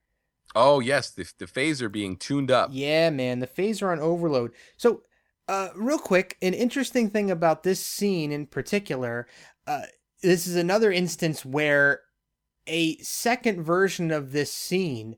[0.55, 2.69] Oh, yes, the the phaser being tuned up.
[2.75, 4.53] Yeah, man, the phaser on overload.
[4.77, 5.05] So,
[5.49, 9.27] uh, real quick, an interesting thing about this scene in particular,
[9.67, 9.87] uh,
[10.23, 12.03] this is another instance where
[12.67, 15.17] a second version of this scene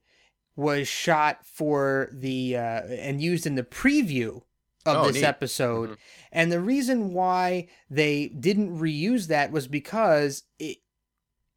[0.54, 4.42] was shot for the uh, and used in the preview
[4.86, 5.24] of Oh, this neat.
[5.24, 5.90] episode.
[5.90, 5.96] Mhm.
[6.32, 10.78] And the reason why they didn't reuse that was because it,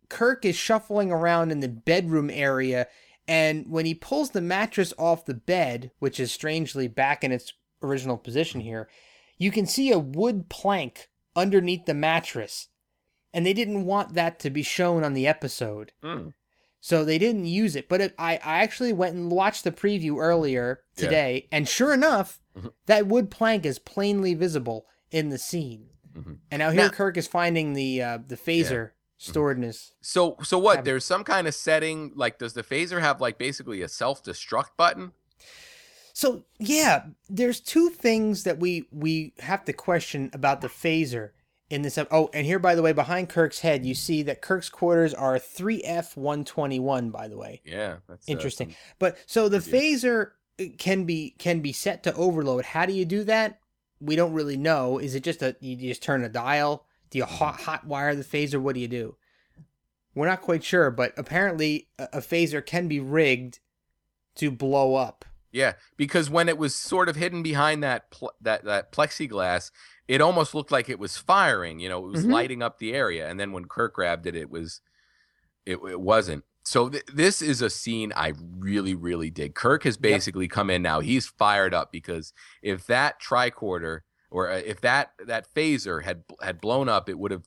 [0.09, 2.87] Kirk is shuffling around in the bedroom area,
[3.27, 7.53] and when he pulls the mattress off the bed, which is strangely back in its
[7.81, 8.87] original position here,
[9.37, 12.67] you can see a wood plank underneath the mattress.
[13.33, 15.91] And they didn't want that to be shown on the episode.
[16.01, 16.33] Mm.
[16.79, 17.89] So they didn't use it.
[17.89, 21.03] But it, I, I actually went and watched the preview earlier Yeah.
[21.03, 22.71] today, and sure enough, Mhm.
[22.85, 25.89] that wood plank is plainly visible in the scene.
[26.13, 26.37] Mhm.
[26.51, 29.93] And now here Now- Kirk is finding the uh, the phaser stored in his.
[30.01, 30.77] So so what?
[30.77, 34.77] Have- There's some kind of setting like does the phaser have like basically a self-destruct
[34.77, 35.11] button?
[36.13, 41.31] So yeah, there's two things that we we have to question about the phaser
[41.69, 41.97] in this.
[41.97, 45.13] ep- Oh, and here by the way, behind Kirk's head, you see that Kirk's quarters
[45.13, 47.09] are three F one twenty one.
[47.09, 48.69] By the way, Yeah, that's uh, Interesting.
[48.69, 49.73] some- But so the Review.
[49.73, 50.29] phaser uh,
[50.77, 52.65] can be can be set to overload.
[52.65, 53.59] How do you do that?
[53.99, 54.97] We don't really know.
[54.99, 56.85] Is it just a you just turn a dial?
[57.09, 58.59] Do you hot hot wire the phaser?
[58.61, 59.15] What do you do?
[60.13, 63.59] We're not quite sure, but apparently a, a phaser can be rigged
[64.35, 65.25] to blow up.
[65.51, 69.71] yeah, because when it was sort of hidden behind that pl- that that plexiglass,
[70.07, 71.79] it almost looked like it was firing.
[71.79, 72.31] You know, it was Mhm.
[72.31, 74.81] lighting up the area, and then when Kirk grabbed it, it was
[75.65, 76.43] it, it wasn't.
[76.65, 79.53] So th- this is a scene I really really dig.
[79.55, 80.99] Kirk has basically come in now.
[80.99, 83.99] He's fired up because if that tricorder
[84.31, 87.43] or uh, if that that phaser had had blown up, it would have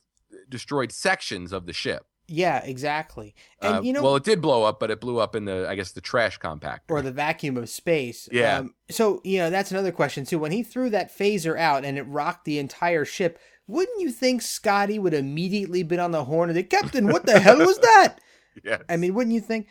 [0.47, 2.05] destroyed sections of the ship.
[2.31, 3.33] Yeah, exactly.
[3.61, 5.67] And Uh, you know, well, it did blow up, but it blew up in the,
[5.67, 6.81] I guess, the trash compactor.
[6.89, 8.29] or the vacuum of space.
[8.31, 8.59] Yeah.
[8.59, 10.39] Um, so you know that's another question too.
[10.39, 14.41] When he threw that phaser out and it rocked the entire ship, wouldn't you think
[14.43, 18.17] Scotty would immediately been on the horn and say, "Captain, what the hell was that?"
[18.63, 18.81] Yes.
[18.89, 19.67] I mean, wouldn't you think?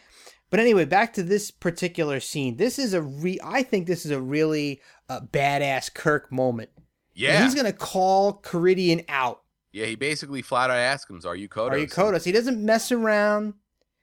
[0.50, 2.56] But anyway, back to this particular scene.
[2.56, 3.38] This is a re.
[3.44, 6.70] I think this is a really uh, badass Kirk moment.
[6.76, 6.84] And
[7.14, 9.42] yeah, he's gonna call Karidian out.
[9.72, 9.86] yeah.
[9.86, 12.24] He basically flat out asks him, "Are you Kodos?" Are you Kodos?
[12.24, 13.54] He doesn't mess around.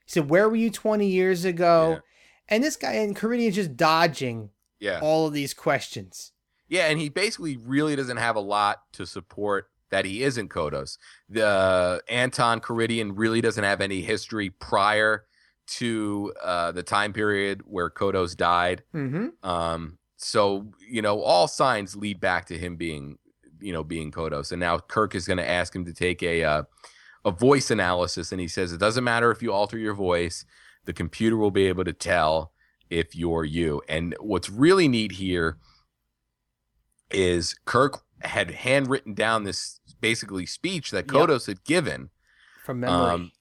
[0.05, 1.99] He said, "Where were you 20 years ago?" Yeah.
[2.47, 6.31] And this guy and Karidian's just dodging Yeah, all of these questions.
[6.67, 10.97] yeah, and he basically really doesn't have a lot to support that he isn't Kodos.
[11.29, 15.25] The Anton Karidian really doesn't have any history prior
[15.67, 18.83] to uh, the time period where Kodos died.
[18.93, 19.27] Mm-hmm.
[19.47, 23.17] Um, so you know, all signs lead back to him being,
[23.59, 24.51] you know, being Kodos.
[24.51, 26.63] And now Kirk is going to ask him to take a uh,
[27.23, 30.45] a voice analysis, and he says it doesn't matter if you alter your voice,
[30.85, 32.51] the computer will be able to tell
[32.89, 33.81] if you're you.
[33.89, 35.57] And what's really neat here
[37.11, 41.29] is Kirk had handwritten down this basically speech that Yep.
[41.29, 42.09] Kodos had given.
[42.63, 42.95] From memory.
[43.11, 43.31] Um,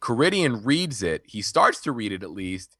[0.00, 1.22] Karidian reads it.
[1.24, 2.76] He starts to read it at least,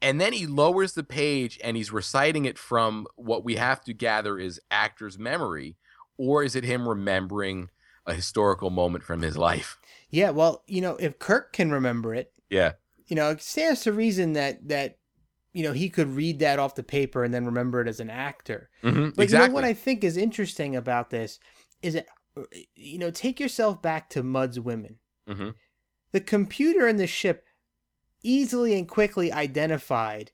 [0.00, 3.94] and then he lowers the page and he's reciting it from what we have to
[3.94, 5.76] gather is actor's memory,
[6.18, 7.70] or is it him remembering
[8.06, 9.78] a historical moment from his life?
[10.10, 12.72] yeah, well, you know, if Kirk can remember it, Yeah,
[13.06, 14.98] you know, it stands to reason that that
[15.52, 18.10] you know he could read that off the paper and then remember it as an
[18.10, 18.70] actor.
[18.82, 19.26] hmm But exactly.
[19.26, 21.38] you know what I think is interesting about this
[21.82, 22.42] is that uh,
[22.74, 24.96] you know take yourself back to Mudd's women.
[25.28, 25.50] hmm
[26.12, 27.44] The computer in the ship
[28.22, 30.30] easily and quickly identified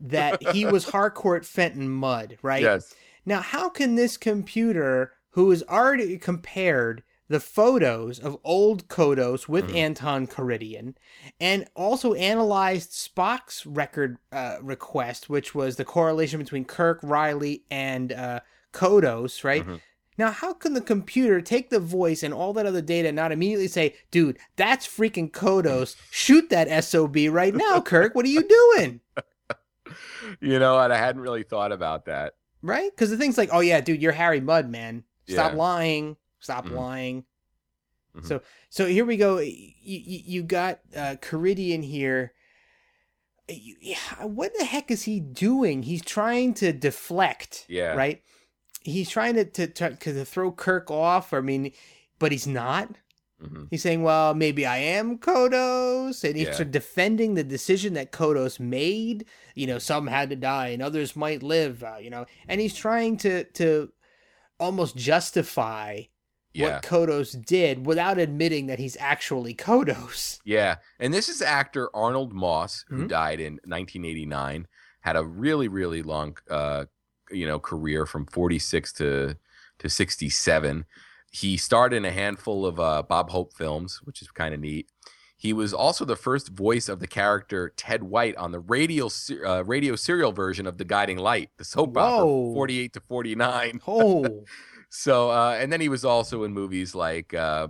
[0.00, 2.62] that he was Harcourt Fenton Mudd, right?
[2.62, 2.94] Yes.
[3.26, 9.68] Now, how can this computer, who has already compared the photos of old Kodos with
[9.70, 9.76] Mhm.
[9.76, 10.94] Anton Karidian,
[11.40, 18.12] and also analyzed Spock's record uh, request, which was the correlation between Kirk, Riley, and
[18.12, 18.40] uh,
[18.72, 19.66] Kodos, right?
[19.66, 19.80] Mhm.
[20.16, 23.32] Now, how can the computer take the voice and all that other data and not
[23.32, 25.96] immediately say, dude, that's freaking Kodos.
[26.10, 28.14] Shoot that SOB right now, Kirk.
[28.14, 29.00] What are you doing?
[30.40, 32.34] You know, and I hadn't really thought about that.
[32.62, 32.90] Right?
[32.90, 35.04] Because the thing's like, oh, yeah, dude, you're Harry Mudd, man.
[35.28, 35.58] Stop Yeah.
[35.58, 36.16] lying.
[36.44, 36.72] Stop Mhm.
[36.76, 37.24] lying.
[38.14, 38.26] Mhm.
[38.26, 39.38] So, so here we go.
[39.38, 42.34] You, you got uh, Karidian here.
[44.20, 45.82] What the heck is he doing?
[45.82, 47.64] He's trying to deflect.
[47.68, 47.94] Yeah.
[47.94, 48.22] Right?
[48.82, 51.32] He's trying to, to, to, to throw Kirk off.
[51.32, 51.72] I mean,
[52.18, 52.90] but he's not.
[53.42, 53.68] Mhm.
[53.70, 56.24] He's saying, well, maybe I am Kodos.
[56.24, 56.52] And he's Yeah.
[56.54, 59.24] sort of defending the decision that Kodos made.
[59.54, 62.26] You know, some had to die and others might live, uh, you know.
[62.48, 63.90] And he's trying to, to
[64.60, 66.02] almost justify
[66.54, 66.74] Yeah.
[66.74, 70.38] what Kodos did without admitting that he's actually Kodos.
[70.44, 73.08] Yeah, and this is actor Arnold Moss, who Mhm.
[73.08, 74.66] died in 1989.
[75.00, 76.84] Had a really, really long, uh,
[77.30, 79.36] you know, career from 46 to
[79.80, 80.84] to 67.
[81.32, 84.88] He starred in a handful of uh, Bob Hope films, which is kind of neat.
[85.36, 89.08] He was also the first voice of the character Ted White on the radio
[89.44, 92.24] uh, radio serial version of The Guiding Light, the soap opera,
[92.54, 93.80] 48 to 49.
[93.88, 94.44] Oh,
[94.96, 97.66] So, uh, and then he was also in movies like uh,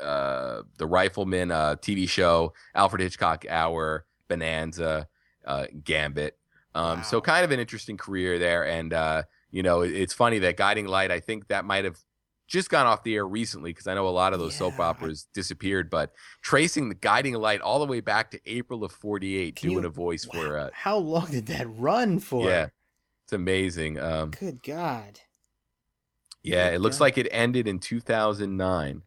[0.00, 5.06] uh, The Rifleman uh, TV show, Alfred Hitchcock Hour, Bonanza,
[5.44, 6.38] uh, Gambit.
[6.74, 8.64] Um, So, kind of an interesting career there.
[8.66, 11.98] And, uh, you know, it- it's funny that Guiding Light, I think that might have
[12.46, 15.26] just gone off the air recently because I know a lot of those soap operas
[15.34, 19.70] disappeared, but tracing the Guiding Light all the way back to April of 48, Can
[19.70, 20.60] doing you- a voice for, wow.
[20.66, 22.48] uh, how long did that run for?
[22.48, 22.68] yeah,
[23.24, 23.98] it's amazing.
[23.98, 25.20] Um, Good God.
[26.46, 27.04] Yeah, it looks God.
[27.04, 29.02] like it ended in 2009.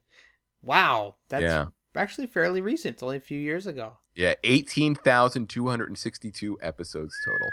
[0.62, 1.16] Wow.
[1.30, 1.66] That's yeah.
[1.96, 2.96] actually fairly recent.
[2.96, 3.98] It's only a few years ago.
[4.16, 7.50] Yeah, 18,262 episodes total.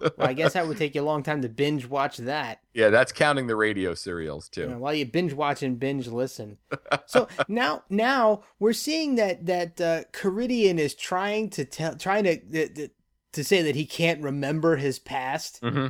[0.00, 2.60] Well, I guess that would take you a long time to binge watch that.
[2.72, 4.70] Yeah, that's counting the radio serials too.
[4.70, 6.58] know, while you binge watch and binge listen.
[7.06, 12.68] So now, now we're seeing that that uh, Karidian is trying to tell, trying to
[12.68, 12.88] to,
[13.32, 15.58] to say that he can't remember his past.
[15.62, 15.88] hmm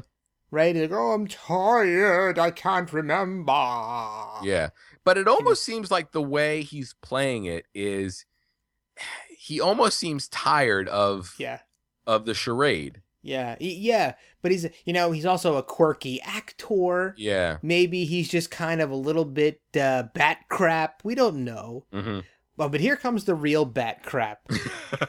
[0.54, 0.74] right?
[0.74, 2.38] Like, oh, I'm tired.
[2.38, 3.52] I can't remember.
[4.42, 4.70] Yeah.
[5.04, 8.24] But it almost seems like the way he's playing it is
[9.38, 11.58] he almost seems tired of Yeah.
[12.06, 13.02] of the charade.
[13.22, 13.56] Yeah.
[13.60, 14.14] Yeah.
[14.42, 17.14] But he's, you know, he's also a quirky actor.
[17.16, 17.56] Yeah.
[17.62, 21.00] Maybe he's just kind of a little bit uh, bat crap.
[21.04, 21.86] We don't know.
[21.92, 22.20] hmm
[22.58, 24.40] Well, but here comes the real bat crap.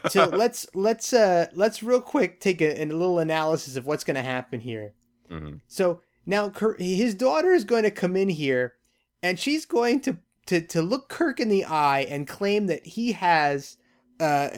[0.09, 4.15] So let's let's uh let's real quick take a, a little analysis of what's going
[4.15, 4.93] to happen here.
[5.30, 8.73] Hmm So now Kirk, his daughter is going to come in here,
[9.21, 10.17] and she's going to
[10.47, 13.78] to to look Kirk in the eye and claim that he has
[14.19, 14.49] uh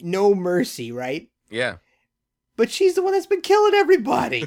[0.00, 1.28] no mercy, right?
[1.50, 1.76] Yeah.
[2.56, 4.46] But she's the one that's been killing everybody.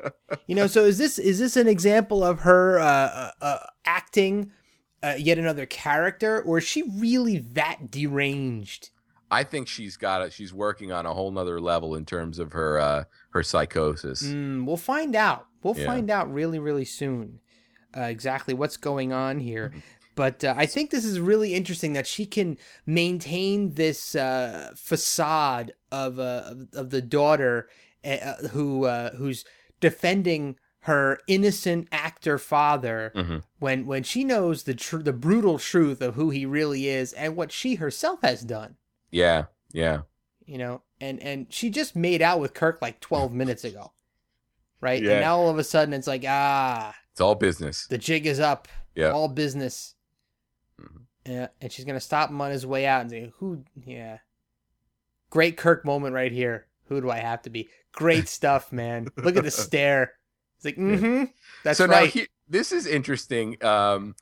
[0.46, 4.52] you know, so is this is this an example of her uh, uh, uh acting
[5.02, 8.90] uh, yet another character, or is she really that deranged?
[9.30, 10.32] I think she's got it.
[10.32, 14.22] She's working on a whole nother level in terms of her uh her psychosis.
[14.22, 15.46] Mm, we'll find out.
[15.62, 15.86] We'll Yeah.
[15.86, 17.40] find out really, really soon
[17.96, 19.70] uh, exactly what's going on here.
[19.74, 19.82] Mhm.
[20.14, 25.72] But uh, I think this is really interesting that she can maintain this uh, facade
[25.90, 27.68] of, uh, of the daughter
[28.04, 29.44] uh, who uh, who's
[29.80, 36.00] defending her innocent actor father hmm when when she knows the tr- the brutal truth
[36.02, 38.76] of who he really is and what she herself has done.
[39.10, 39.44] Yeah.
[39.72, 40.02] Yeah.
[40.44, 43.92] You know, and and she just made out with Kirk like 12 minutes ago.
[44.80, 45.02] Right?
[45.02, 45.12] Yeah.
[45.12, 47.86] And now all of a sudden it's like, ah, It's all business.
[47.88, 48.68] the jig is up.
[48.94, 49.10] Yeah.
[49.10, 49.94] All business.
[50.80, 51.02] Mhm.
[51.26, 53.64] Yeah, and she's gonna stop him on his way out and say, "Who?
[53.86, 54.18] Yeah,
[55.30, 56.66] great Kirk moment right here.
[56.86, 57.68] Who do I have to be?
[57.92, 59.08] Great stuff, man.
[59.16, 60.14] Look at the stare.
[60.56, 61.24] It's like, mm-hmm.
[61.64, 62.10] That's so now right.
[62.10, 63.62] he, this is interesting.
[63.64, 64.14] Um,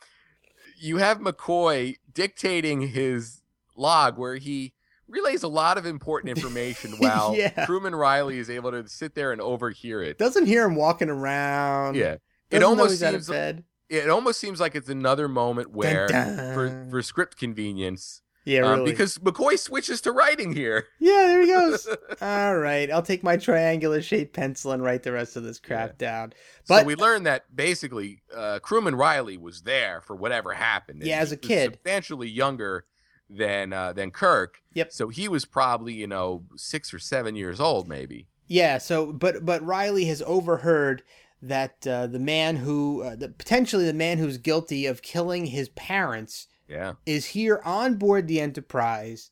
[0.78, 3.42] you have McCoy dictating his
[3.76, 4.72] log where he
[5.10, 7.66] relays a lot of important information while Yeah.
[7.66, 10.18] crewman Riley is able to sit there and overhear it.
[10.18, 11.96] Doesn't hear him walking around.
[11.96, 12.12] Yeah.
[12.14, 12.20] It
[12.58, 13.64] Doesn't know almost he's out of seems bed.
[13.88, 16.54] it almost seems like it's another moment where dun.
[16.54, 18.90] for for script convenience Yeah, um, really.
[18.92, 20.86] because McCoy switches to writing here.
[20.98, 21.86] yeah, there he goes.
[22.20, 25.98] All right, I'll take my triangular shaped pencil and write the rest of this crap
[25.98, 26.32] down.
[26.64, 31.02] so But we learned that basically uh, crewman Riley was there for whatever happened.
[31.04, 31.72] Yeah, as a kid.
[31.74, 32.84] substantially younger
[33.30, 34.60] than uh, than Kirk.
[34.74, 34.92] Yep.
[34.92, 38.26] So he was probably you know six or seven years old, maybe.
[38.46, 38.78] Yeah.
[38.78, 41.02] So, but but Riley has overheard
[41.42, 45.70] that uh, the man who, uh, the, potentially the man who's guilty of killing his
[45.70, 46.94] parents, Yeah.
[47.06, 49.30] is here on board the Enterprise,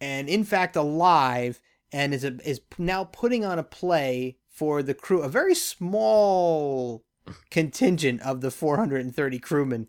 [0.00, 1.60] and in fact alive,
[1.92, 7.04] and is a, is now putting on a play for the crew, a very small
[7.50, 9.88] contingent of the 430 crewmen.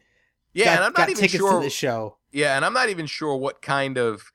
[0.57, 1.61] Yeah, got, and I'm not even sure.
[1.61, 2.17] the show.
[2.31, 4.31] Yeah, and I'm not even sure what kind of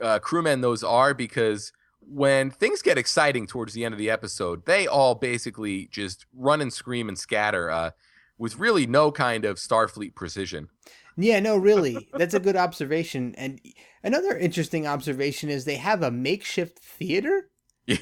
[0.00, 4.66] uh, crewmen those are because when things get exciting towards the end of the episode,
[4.66, 7.90] they all basically just run and scream and scatter uh,
[8.36, 10.70] with really no kind of Starfleet precision.
[11.16, 12.08] Yeah, no, really.
[12.14, 13.34] That's a good observation.
[13.36, 13.60] And
[14.02, 17.49] another interesting observation is they have a makeshift theater.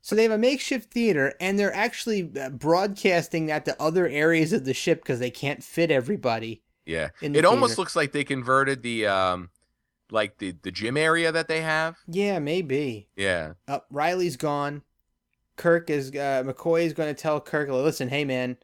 [0.00, 4.52] So they have a makeshift theater, and they're actually uh, broadcasting that to other areas
[4.54, 6.62] of the ship because they can't fit everybody.
[6.86, 9.50] yeah, it almost looks like they converted the um,
[10.10, 11.96] like the the gym area that they have.
[12.06, 13.08] Yeah, maybe.
[13.16, 14.82] Yeah, Uh, Riley's gone.
[15.56, 18.56] Kirk is uh, McCoy is going to tell Kirk, "Listen, hey man,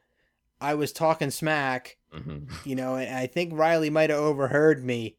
[0.60, 5.16] I was talking smack, hmm you know, and I think Riley might have overheard me.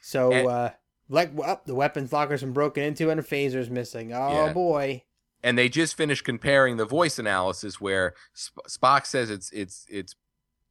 [0.00, 0.70] So, And- uh,
[1.08, 4.12] like, up the weapons locker's been broken into and a phaser's missing.
[4.12, 4.52] Oh Yeah.
[4.52, 5.04] boy."
[5.40, 10.14] and they just finished comparing the voice analysis where Sp- Spock says it's it's it's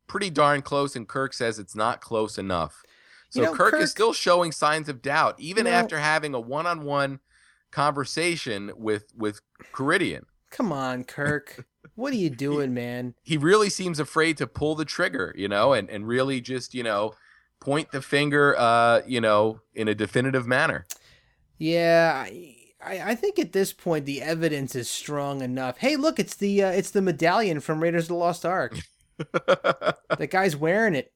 [0.08, 2.84] pretty darn close, and Kirk says it's not close enough.
[3.30, 6.00] So You know, Kirk, Kirk- is still showing signs of doubt, even You know- after
[6.00, 7.20] having a one-on-one
[7.72, 9.40] conversation with with
[9.74, 10.24] Karidian.
[10.52, 11.66] Come on, Kirk.
[11.96, 13.16] what are you doing, man?
[13.24, 16.84] He really seems afraid to pull the trigger, you know, and and really just you
[16.84, 17.14] know
[17.60, 20.86] point the finger, uh, you know, in a definitive manner.
[21.58, 25.78] Yeah, I, I think at this point the evidence is strong enough.
[25.78, 28.78] Hey, look, it's the uh, it's the medallion from Raiders of the Lost Ark.
[29.18, 31.12] the guy's wearing it.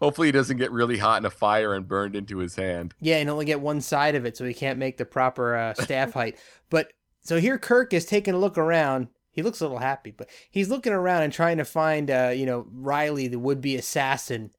[0.00, 2.94] Hopefully, he doesn't get really hot in a fire and burned into his hand.
[3.00, 5.74] Yeah, and only get one side of it, so he can't make the proper uh,
[5.74, 6.38] staff height.
[6.70, 9.08] But so here, Kirk is taking a look around.
[9.38, 12.44] He looks a little happy, but he's looking around and trying to find, uh, you
[12.44, 14.50] know, Riley, the would-be assassin,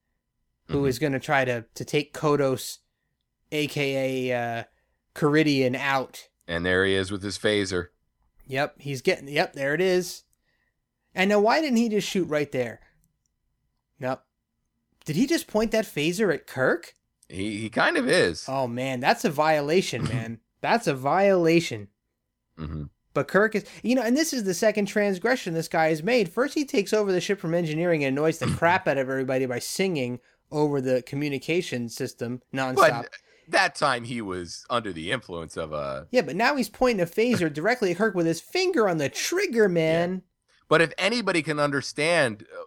[0.69, 0.87] who Mhm.
[0.87, 2.77] is going to try to to take Kodos,
[3.51, 4.63] aka uh,
[5.15, 6.29] Karidian, out.
[6.47, 7.89] And there he is with his phaser.
[8.47, 9.27] Yep, he's getting.
[9.27, 10.23] Yep, there it is.
[11.13, 12.79] And now, why didn't he just shoot right there?
[13.99, 14.21] Nope.
[15.03, 16.93] Did he just point that phaser at Kirk?
[17.27, 18.45] He he kind of is.
[18.47, 20.39] Oh man, that's a violation, man.
[20.61, 21.89] that's a violation.
[22.57, 22.83] hmm
[23.13, 26.29] But Kirk is, you know, and this is the second transgression this guy has made.
[26.29, 29.45] First, he takes over the ship from engineering and annoys the crap out of everybody
[29.45, 30.19] by singing
[30.51, 32.75] over the communication system nonstop.
[33.03, 33.09] But
[33.47, 36.07] that time he was under the influence of a.
[36.11, 39.09] yeah, but now he's pointing a phaser directly at Kirk with his finger on the
[39.09, 40.21] trigger, man.
[40.67, 42.61] But if anybody can understand uh,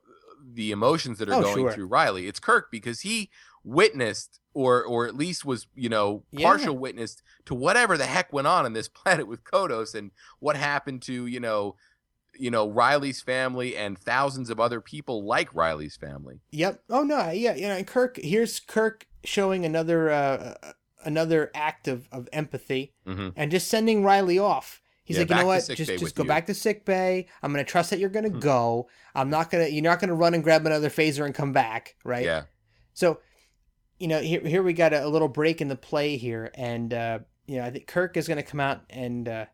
[0.55, 1.73] the emotions that are Oh, going sure.
[1.73, 3.31] through Riley, it's Kirk because he
[3.65, 6.43] witnessed or or at least was you know Yeah.
[6.43, 10.11] partial witness to whatever the heck went on in this planet with Kodos and
[10.41, 11.77] what happened to you know
[12.35, 16.41] you know Riley's family and thousands of other people like Riley's family.
[16.51, 16.83] Yep.
[16.91, 20.73] Oh no, yeah, you know, and Kirk here's Kirk showing another uh, uh,
[21.05, 24.81] another act of, of empathy hmm and just sending Riley off.
[25.05, 25.67] He's Yeah, like, you know what?
[25.69, 27.27] Just just go you." back to sick bay.
[27.43, 28.39] I'm gonna trust that you're gonna Hmm.
[28.39, 28.89] go.
[29.15, 32.25] I'm not gonna you're not gonna run and grab another phaser and come back, right?
[32.25, 32.45] Yeah.
[32.95, 33.21] So,
[34.03, 36.93] you know, here here we got a, a little break in the play here, and
[36.93, 39.47] uh, you know, I think Kirk is gonna come out and uh,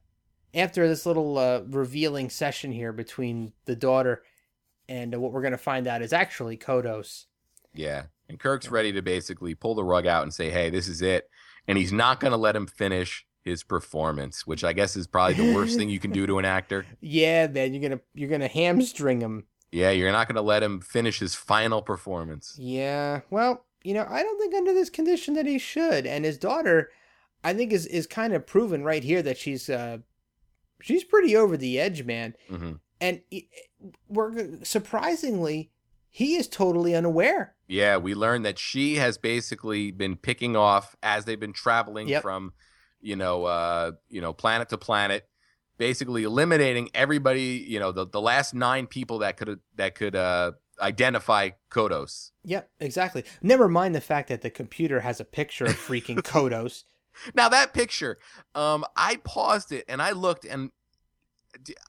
[0.55, 4.23] after this little uh, revealing session here between the daughter
[4.89, 7.27] and uh, what we're gonna find out is actually Kodos.
[7.75, 8.05] Yeah.
[8.31, 11.29] And Kirk's ready to basically pull the rug out and say, hey, this is it.
[11.67, 15.35] And he's not going to let him finish his performance, which I guess is probably
[15.35, 16.85] the worst thing you can do to an actor.
[17.01, 19.45] Yeah, man, you're gonna you're gonna hamstring him.
[19.71, 22.57] Yeah, you're not going to let him finish his final performance.
[22.59, 26.07] Yeah, well, you know, I don't think under this condition that he should.
[26.07, 26.91] And his daughter,
[27.43, 29.99] I think is is kind of proven right here that she's uh
[30.83, 32.35] she's pretty over the edge, man.
[32.49, 33.23] hmm And
[34.09, 35.71] we're surprisingly,
[36.11, 37.55] he is totally unaware.
[37.67, 42.23] Yeah, we learned that she has basically been picking off as they've been traveling Yep.
[42.23, 42.53] from,
[43.01, 45.29] you know, uh, you know, planet to planet,
[45.79, 47.65] basically eliminating everybody.
[47.67, 52.31] You know, the, the last nine people that could that could uh, identify Kodos.
[52.45, 53.25] Yep, exactly.
[53.43, 56.85] Never mind the fact that the computer has a picture of freaking Kodos.
[57.35, 58.19] Now that picture,
[58.55, 60.71] um, I paused it and I looked and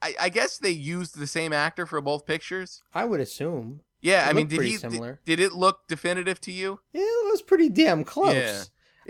[0.02, 2.82] I guess they used the same actor for both pictures.
[2.92, 3.82] I would assume.
[4.00, 4.70] Yeah, It I mean, did he?
[4.72, 5.20] Did, similar.
[5.24, 6.80] did it look definitive to you?
[6.92, 8.34] Yeah, it was pretty damn close.
[8.34, 8.62] Yeah.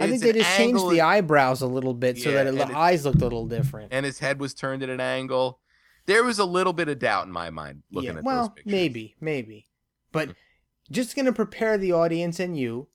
[0.04, 2.76] I think they just changed the eyebrows a little bit so Yeah, that it, the
[2.76, 3.92] eyes looked a little different.
[3.92, 5.60] and his head was turned at an angle.
[6.06, 8.54] There was a little bit of doubt in my mind looking yeah, at well, those
[8.56, 8.72] pictures.
[8.72, 9.66] maybe, maybe.
[10.12, 10.34] But Mm.
[10.90, 12.88] just going to prepare the audience and you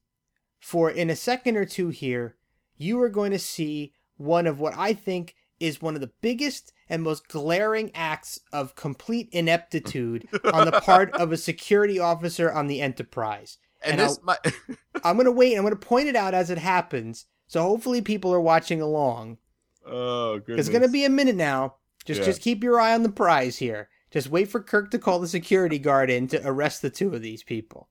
[0.60, 2.36] for in a second or two here,
[2.78, 6.74] you are going to see one of what I think is one of the biggest
[6.90, 12.68] and most glaring acts of complete ineptitude on the part of a security officer on
[12.68, 13.58] the Enterprise.
[13.84, 14.38] And, And this, my,
[15.04, 15.56] I'm going to wait.
[15.56, 17.26] I'm going to point it out as it happens.
[17.48, 19.38] So hopefully people are watching along.
[19.86, 21.76] oh goodness, It's going to be a minute now.
[22.06, 22.26] Just Yeah.
[22.26, 23.90] just keep your eye on the prize here.
[24.12, 27.22] Just wait for Kirk to call the security guard in to arrest the two of
[27.22, 27.90] these people.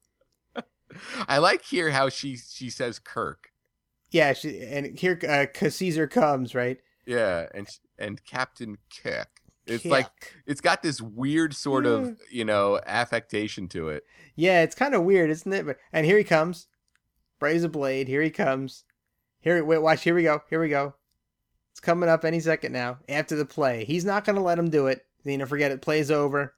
[1.28, 3.50] I like here how she she says Kirk.
[4.10, 6.78] Yeah, she, and here uh, Caesar comes, right?
[7.06, 9.28] Yeah, and and Captain Kirk.
[9.66, 14.04] It's like it's got this weird sort of you know affectation to it.
[14.36, 15.66] Yeah, it's kind of weird, isn't it?
[15.66, 16.68] But and here he comes,
[17.38, 18.08] braze a blade.
[18.08, 18.84] Here he comes.
[19.40, 20.02] Here, wait, watch.
[20.02, 20.42] Here we go.
[20.48, 20.94] Here we go.
[21.72, 22.98] It's coming up any second now.
[23.08, 25.04] After the play, he's not going to let him do it.
[25.24, 25.82] You know, forget it.
[25.82, 26.54] Play's over.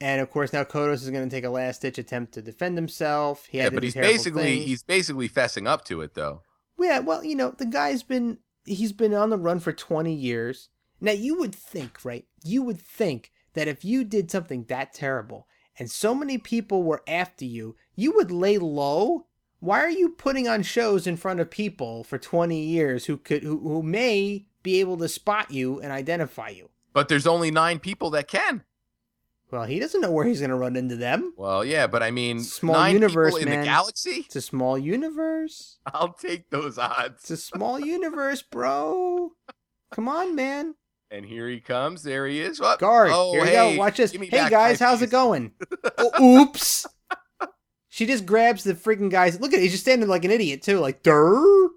[0.00, 2.76] And of course, now Kodos is going to take a last ditch attempt to defend
[2.76, 3.46] himself.
[3.46, 4.64] He Yeah, had to but he's basically things.
[4.66, 6.42] he's basically fessing up to it though.
[6.78, 10.68] Yeah, well, you know, the guy's been he's been on the run for 20 years.
[11.00, 12.26] Now you would think, right?
[12.44, 15.46] You would think that if you did something that terrible
[15.78, 19.26] and so many people were after you, you would lay low.
[19.60, 23.42] Why are you putting on shows in front of people for 20 years who could
[23.42, 26.68] who, who may be able to spot you and identify you?
[26.92, 28.64] But there's only nine people that can.
[29.52, 31.32] Well, he doesn't know where he's going to run into them.
[31.36, 33.60] Well, yeah, but I mean, Small universe, in man.
[33.60, 34.24] the galaxy.
[34.26, 35.78] It's a small universe.
[35.86, 37.20] I'll take those odds.
[37.20, 39.30] It's a small universe, bro.
[39.92, 40.74] Come on, man.
[41.12, 42.02] And here he comes.
[42.02, 42.60] There he is.
[42.60, 42.80] What?
[42.80, 43.78] Guard, Oh, here we hey, go.
[43.78, 44.10] Watch this.
[44.10, 45.08] Hey guys, how's piece.
[45.08, 45.52] it going?
[45.98, 46.84] oh, oops.
[47.88, 49.40] She just grabs the freaking guys.
[49.40, 49.62] Look at it.
[49.62, 50.80] He's just standing like an idiot too.
[50.80, 51.68] Like, durr.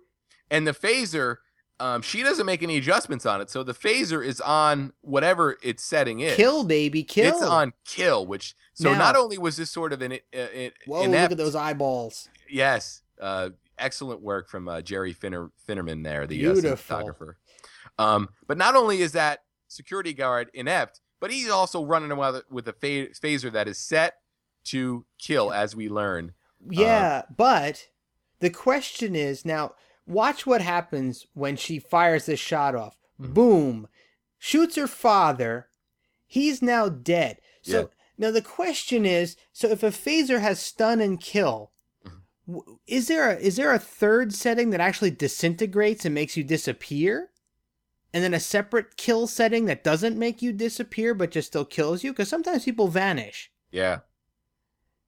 [0.49, 1.37] And the phaser,
[1.79, 5.83] um, she doesn't make any adjustments on it, so the phaser is on whatever its
[5.83, 6.35] setting is.
[6.35, 7.35] Kill, baby, kill.
[7.35, 10.69] It's on kill, which so Now- not only was this sort of an uh, uh,
[10.85, 12.29] Whoa, inept, look at those eyeballs.
[12.49, 17.35] Yes, uh, excellent work from uh, Jerry Finner, Finnerman there, the uh, cinematographer.
[17.97, 22.67] Um, but not only is that security guard inept, but he's also running around with
[22.67, 24.15] a phaser that is set
[24.65, 26.33] to kill, as we learn.
[26.69, 27.87] Yeah, but
[28.39, 29.73] the question is now,
[30.09, 32.97] watch what happens when she fires this shot off.
[33.19, 33.33] Mhm.
[33.33, 33.87] Boom.
[34.37, 35.69] Shoots her father.
[36.25, 37.39] He's now dead.
[37.61, 37.85] So Yeah.
[38.17, 41.71] now the question is, so if a phaser has stun and kill,
[42.05, 42.79] Mhm.
[42.87, 47.31] is there a, is there a third setting that actually disintegrates and makes you disappear?
[48.11, 52.03] And then a separate kill setting that doesn't make you disappear but just still kills
[52.03, 52.11] you?
[52.11, 53.51] Because sometimes people vanish.
[53.71, 53.99] Yeah,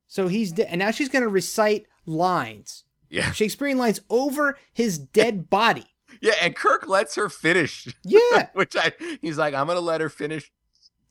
[0.07, 0.67] So he's dead.
[0.69, 2.83] And now she's going to recite lines.
[3.12, 5.86] Yeah, Shakespearean lines over his dead body.
[6.22, 6.34] yeah.
[6.41, 8.47] And Kirk lets her finish, Yeah.
[8.53, 10.51] which I he's like, I'm gonna let her finish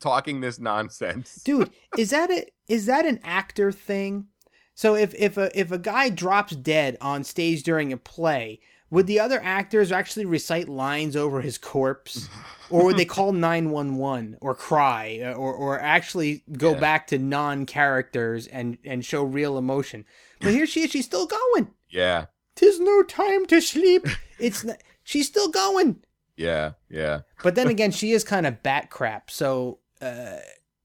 [0.01, 1.37] talking this nonsense.
[1.45, 4.27] Dude, is that a is that an actor thing?
[4.75, 9.07] So if if a if a guy drops dead on stage during a play, would
[9.07, 12.29] the other actors actually recite lines over his corpse?
[12.71, 16.79] Or would they call 911 or cry uh, or or actually go Yeah.
[16.81, 20.05] back to non-characters and and show real emotion?
[20.41, 21.73] But here she is, she's still going.
[21.91, 22.27] Yeah,
[22.57, 24.07] Tis no time to sleep.
[24.39, 26.03] It's not, she's still going.
[26.37, 27.21] yeah, yeah.
[27.43, 30.39] But then again, she is kind of bat crap, so uh,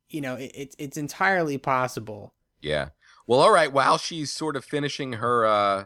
[0.09, 2.33] you know it, it's it's entirely possible.
[2.61, 2.89] Yeah.
[3.27, 3.71] Well, all right.
[3.71, 5.85] While she's sort of finishing her uh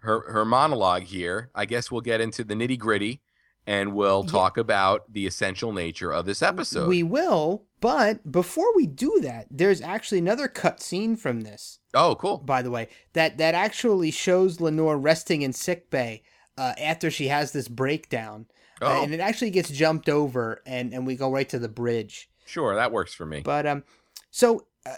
[0.00, 3.22] her her monologue here, I guess we'll get into the nitty gritty,
[3.66, 4.30] and we'll Yeah.
[4.32, 6.88] talk about the essential nature of this episode.
[6.88, 11.78] We will, but before we do that, there's actually another cut scene from this.
[11.94, 12.38] oh, cool.
[12.38, 16.22] By the way, that that actually shows Lenore resting in sick bay
[16.56, 18.46] uh, after she has this breakdown,
[18.82, 21.68] Uh, Oh, and it actually gets jumped over, and and we go right to the
[21.68, 22.30] bridge.
[22.46, 22.74] sure.
[22.74, 23.40] That works for me.
[23.40, 23.84] But um,
[24.30, 24.96] so uh,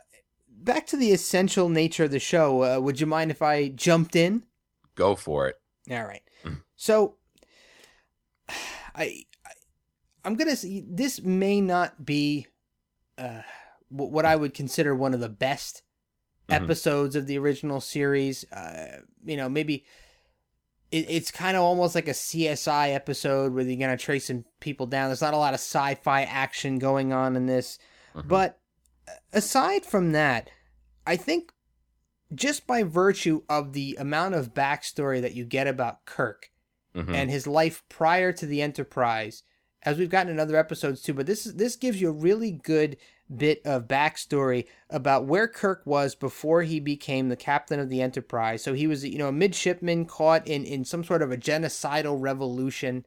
[0.49, 2.63] back to the essential nature of the show.
[2.63, 4.45] Uh, would you mind if I jumped in?
[4.95, 5.57] Go for it.
[5.91, 6.23] All right.
[6.45, 6.63] Mhm.
[6.77, 7.17] So
[8.94, 9.50] I, I
[10.24, 12.46] I'm going to say this may not be
[13.18, 13.42] uh
[13.88, 15.82] what I would consider one of the best
[16.48, 16.62] Mhm.
[16.62, 18.44] episodes of the original series.
[18.53, 19.84] Uh you know, maybe
[20.90, 24.44] it, it's kind of almost like a CSI episode where you're going to trace some
[24.61, 25.09] people down.
[25.09, 27.78] There's not a lot of sci-fi action going on in this.
[28.14, 28.28] Mhm.
[28.28, 28.59] But
[29.32, 30.50] aside from that,
[31.07, 31.53] I think
[32.34, 36.50] just by virtue of the amount of backstory that you get about Kirk
[36.95, 37.14] Mhm.
[37.14, 39.43] and his life prior to the Enterprise,
[39.82, 42.51] as we've gotten in other episodes too, but this is this gives you a really
[42.51, 42.97] good
[43.34, 48.62] bit of backstory about where Kirk was before he became the captain of the Enterprise.
[48.62, 52.20] So he was, you know, a midshipman caught in in some sort of a genocidal
[52.20, 53.07] revolution.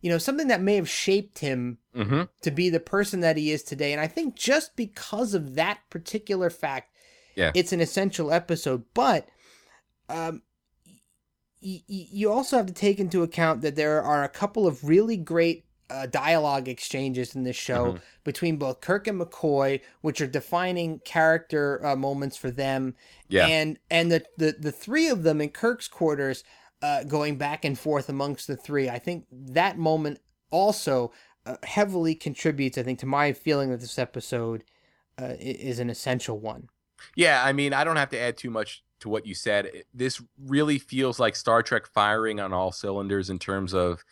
[0.00, 2.28] You know, something that may have shaped him Mhm.
[2.42, 3.92] to be the person that he is today.
[3.92, 6.94] And I think just because of that particular fact,
[7.36, 7.52] Yeah.
[7.54, 8.84] it's an essential episode.
[8.92, 9.28] But,
[10.10, 10.42] um,
[11.64, 15.16] y- you also have to take into account that there are a couple of really
[15.16, 17.98] great uh, dialogue exchanges in this show mm-hmm.
[18.24, 22.94] between both Kirk and McCoy, which are defining character uh, moments for them.
[23.28, 23.46] Yeah.
[23.46, 26.44] And and the, the the three of them in Kirk's quarters,
[26.82, 28.88] uh, going back and forth amongst the three.
[28.88, 31.12] I think that moment also
[31.46, 32.78] uh, heavily contributes.
[32.78, 34.64] I think to my feeling that this episode
[35.20, 36.68] uh, is an essential one.
[37.16, 39.70] Yeah, I mean, I don't have to add too much to what you said.
[39.92, 44.04] This really feels like Star Trek firing on all cylinders in terms of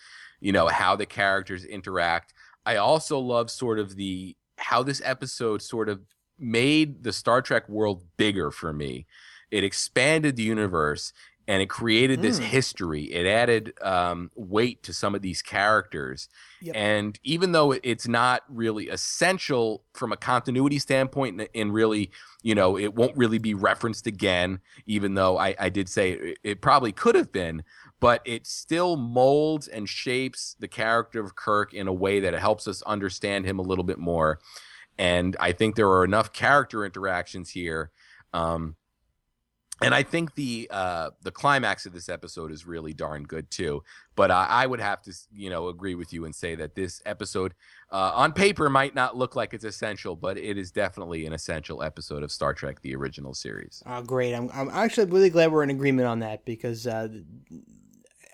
[0.42, 2.34] you know how the characters interact
[2.66, 6.00] i also love sort of the how this episode sort of
[6.38, 9.06] made the star trek world bigger for me
[9.50, 11.12] it expanded the universe
[11.48, 12.44] and it created this mm.
[12.44, 16.28] history it added um, weight to some of these characters
[16.60, 16.74] yep.
[16.76, 22.10] and even though it's not really essential from a continuity standpoint and really
[22.42, 26.38] you know it won't really be referenced again even though i, I did say it,
[26.42, 27.64] it probably could have been
[28.02, 32.40] but it still molds and shapes the character of Kirk in a way that it
[32.40, 34.40] helps us understand him a little bit more.
[34.98, 37.92] And I think there are enough character interactions here.
[38.32, 38.74] Um,
[39.80, 43.82] and I think the uh, the climax of this episode is really darn good too.
[44.14, 47.00] But uh, I would have to, you know, agree with you and say that this
[47.06, 47.54] episode,
[47.90, 51.82] uh, on paper, might not look like it's essential, but it is definitely an essential
[51.82, 53.82] episode of Star Trek: The Original Series.
[53.86, 54.34] Oh, great!
[54.34, 57.08] I'm I'm actually really glad we're in agreement on that because uh,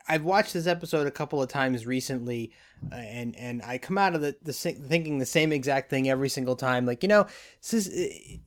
[0.09, 2.53] I've watched this episode a couple of times recently,
[2.91, 6.29] uh, and and I come out of the, the thinking the same exact thing every
[6.29, 6.87] single time.
[6.87, 7.27] Like you know,
[7.63, 8.39] this is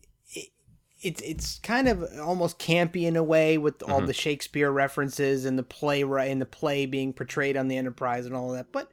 [1.01, 3.91] it's it's kind of almost campy in a way with mm-hmm.
[3.91, 8.25] all the Shakespeare references and the play in the play being portrayed on the Enterprise
[8.25, 8.91] and all of that, but.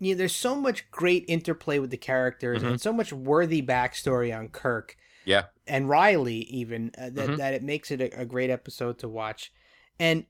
[0.00, 2.68] You know, there's so much great interplay with the characters mm-hmm.
[2.68, 4.96] and so much worthy backstory on Kirk.
[5.24, 5.46] Yeah.
[5.66, 7.36] And Riley, even, uh, that, mm-hmm.
[7.38, 9.52] that it makes it a, a great episode to watch.
[9.98, 10.24] And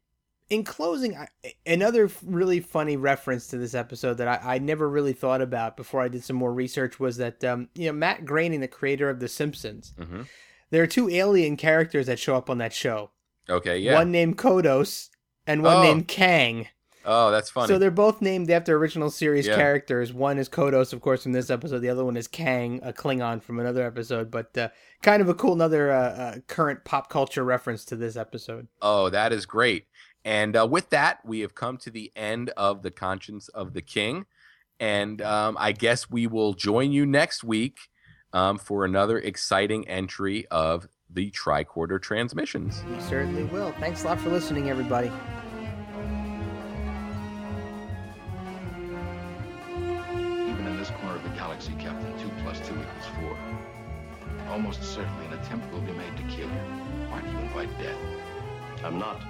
[0.50, 1.16] in closing,
[1.66, 6.00] another really funny reference to this episode that I, I, never really thought about before
[6.00, 9.20] I did some more research was that um, you know Matt Groening, the creator of
[9.20, 10.22] The Simpsons, mm-hmm.
[10.70, 13.10] There are two alien characters that show up on that show.
[13.48, 13.94] Okay, yeah.
[13.94, 15.08] One named Kodos
[15.46, 15.82] and one oh.
[15.82, 16.68] named Kang.
[17.10, 17.68] Oh, that's funny.
[17.68, 19.56] So they're both named after original series yeah.
[19.56, 20.12] characters.
[20.12, 21.78] One is Kodos, of course, from this episode.
[21.78, 24.30] The other one is Kang, a Klingon from another episode.
[24.30, 24.68] But uh,
[25.02, 28.68] kind of a cool, another uh, uh, current pop culture reference to this episode.
[28.82, 29.86] Oh, that is great.
[30.22, 33.80] And uh, with that, we have come to the end of the conscience of the
[33.80, 34.26] king.
[34.78, 37.78] And um, I guess we will join you next week
[38.32, 42.82] um, for another exciting entry of the tricorder transmissions.
[42.90, 43.72] We certainly will.
[43.80, 45.10] Thanks a lot for listening, everybody.
[50.12, 52.86] Even in this corner of the galaxy, Captain, 2 plus 2 equals
[53.20, 53.38] 4.
[54.50, 57.08] Almost certainly an attempt will be made to kill you.
[57.10, 57.98] Why do you invite death?
[58.84, 59.22] I'm not.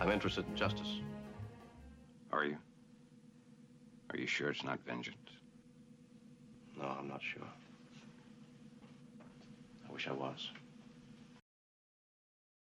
[0.00, 1.00] I'm interested in justice.
[2.32, 2.56] Are you?
[4.10, 5.16] Are you sure it's not vengeance?
[6.76, 7.42] No, I'm not sure.
[10.00, 10.59] I wish I was.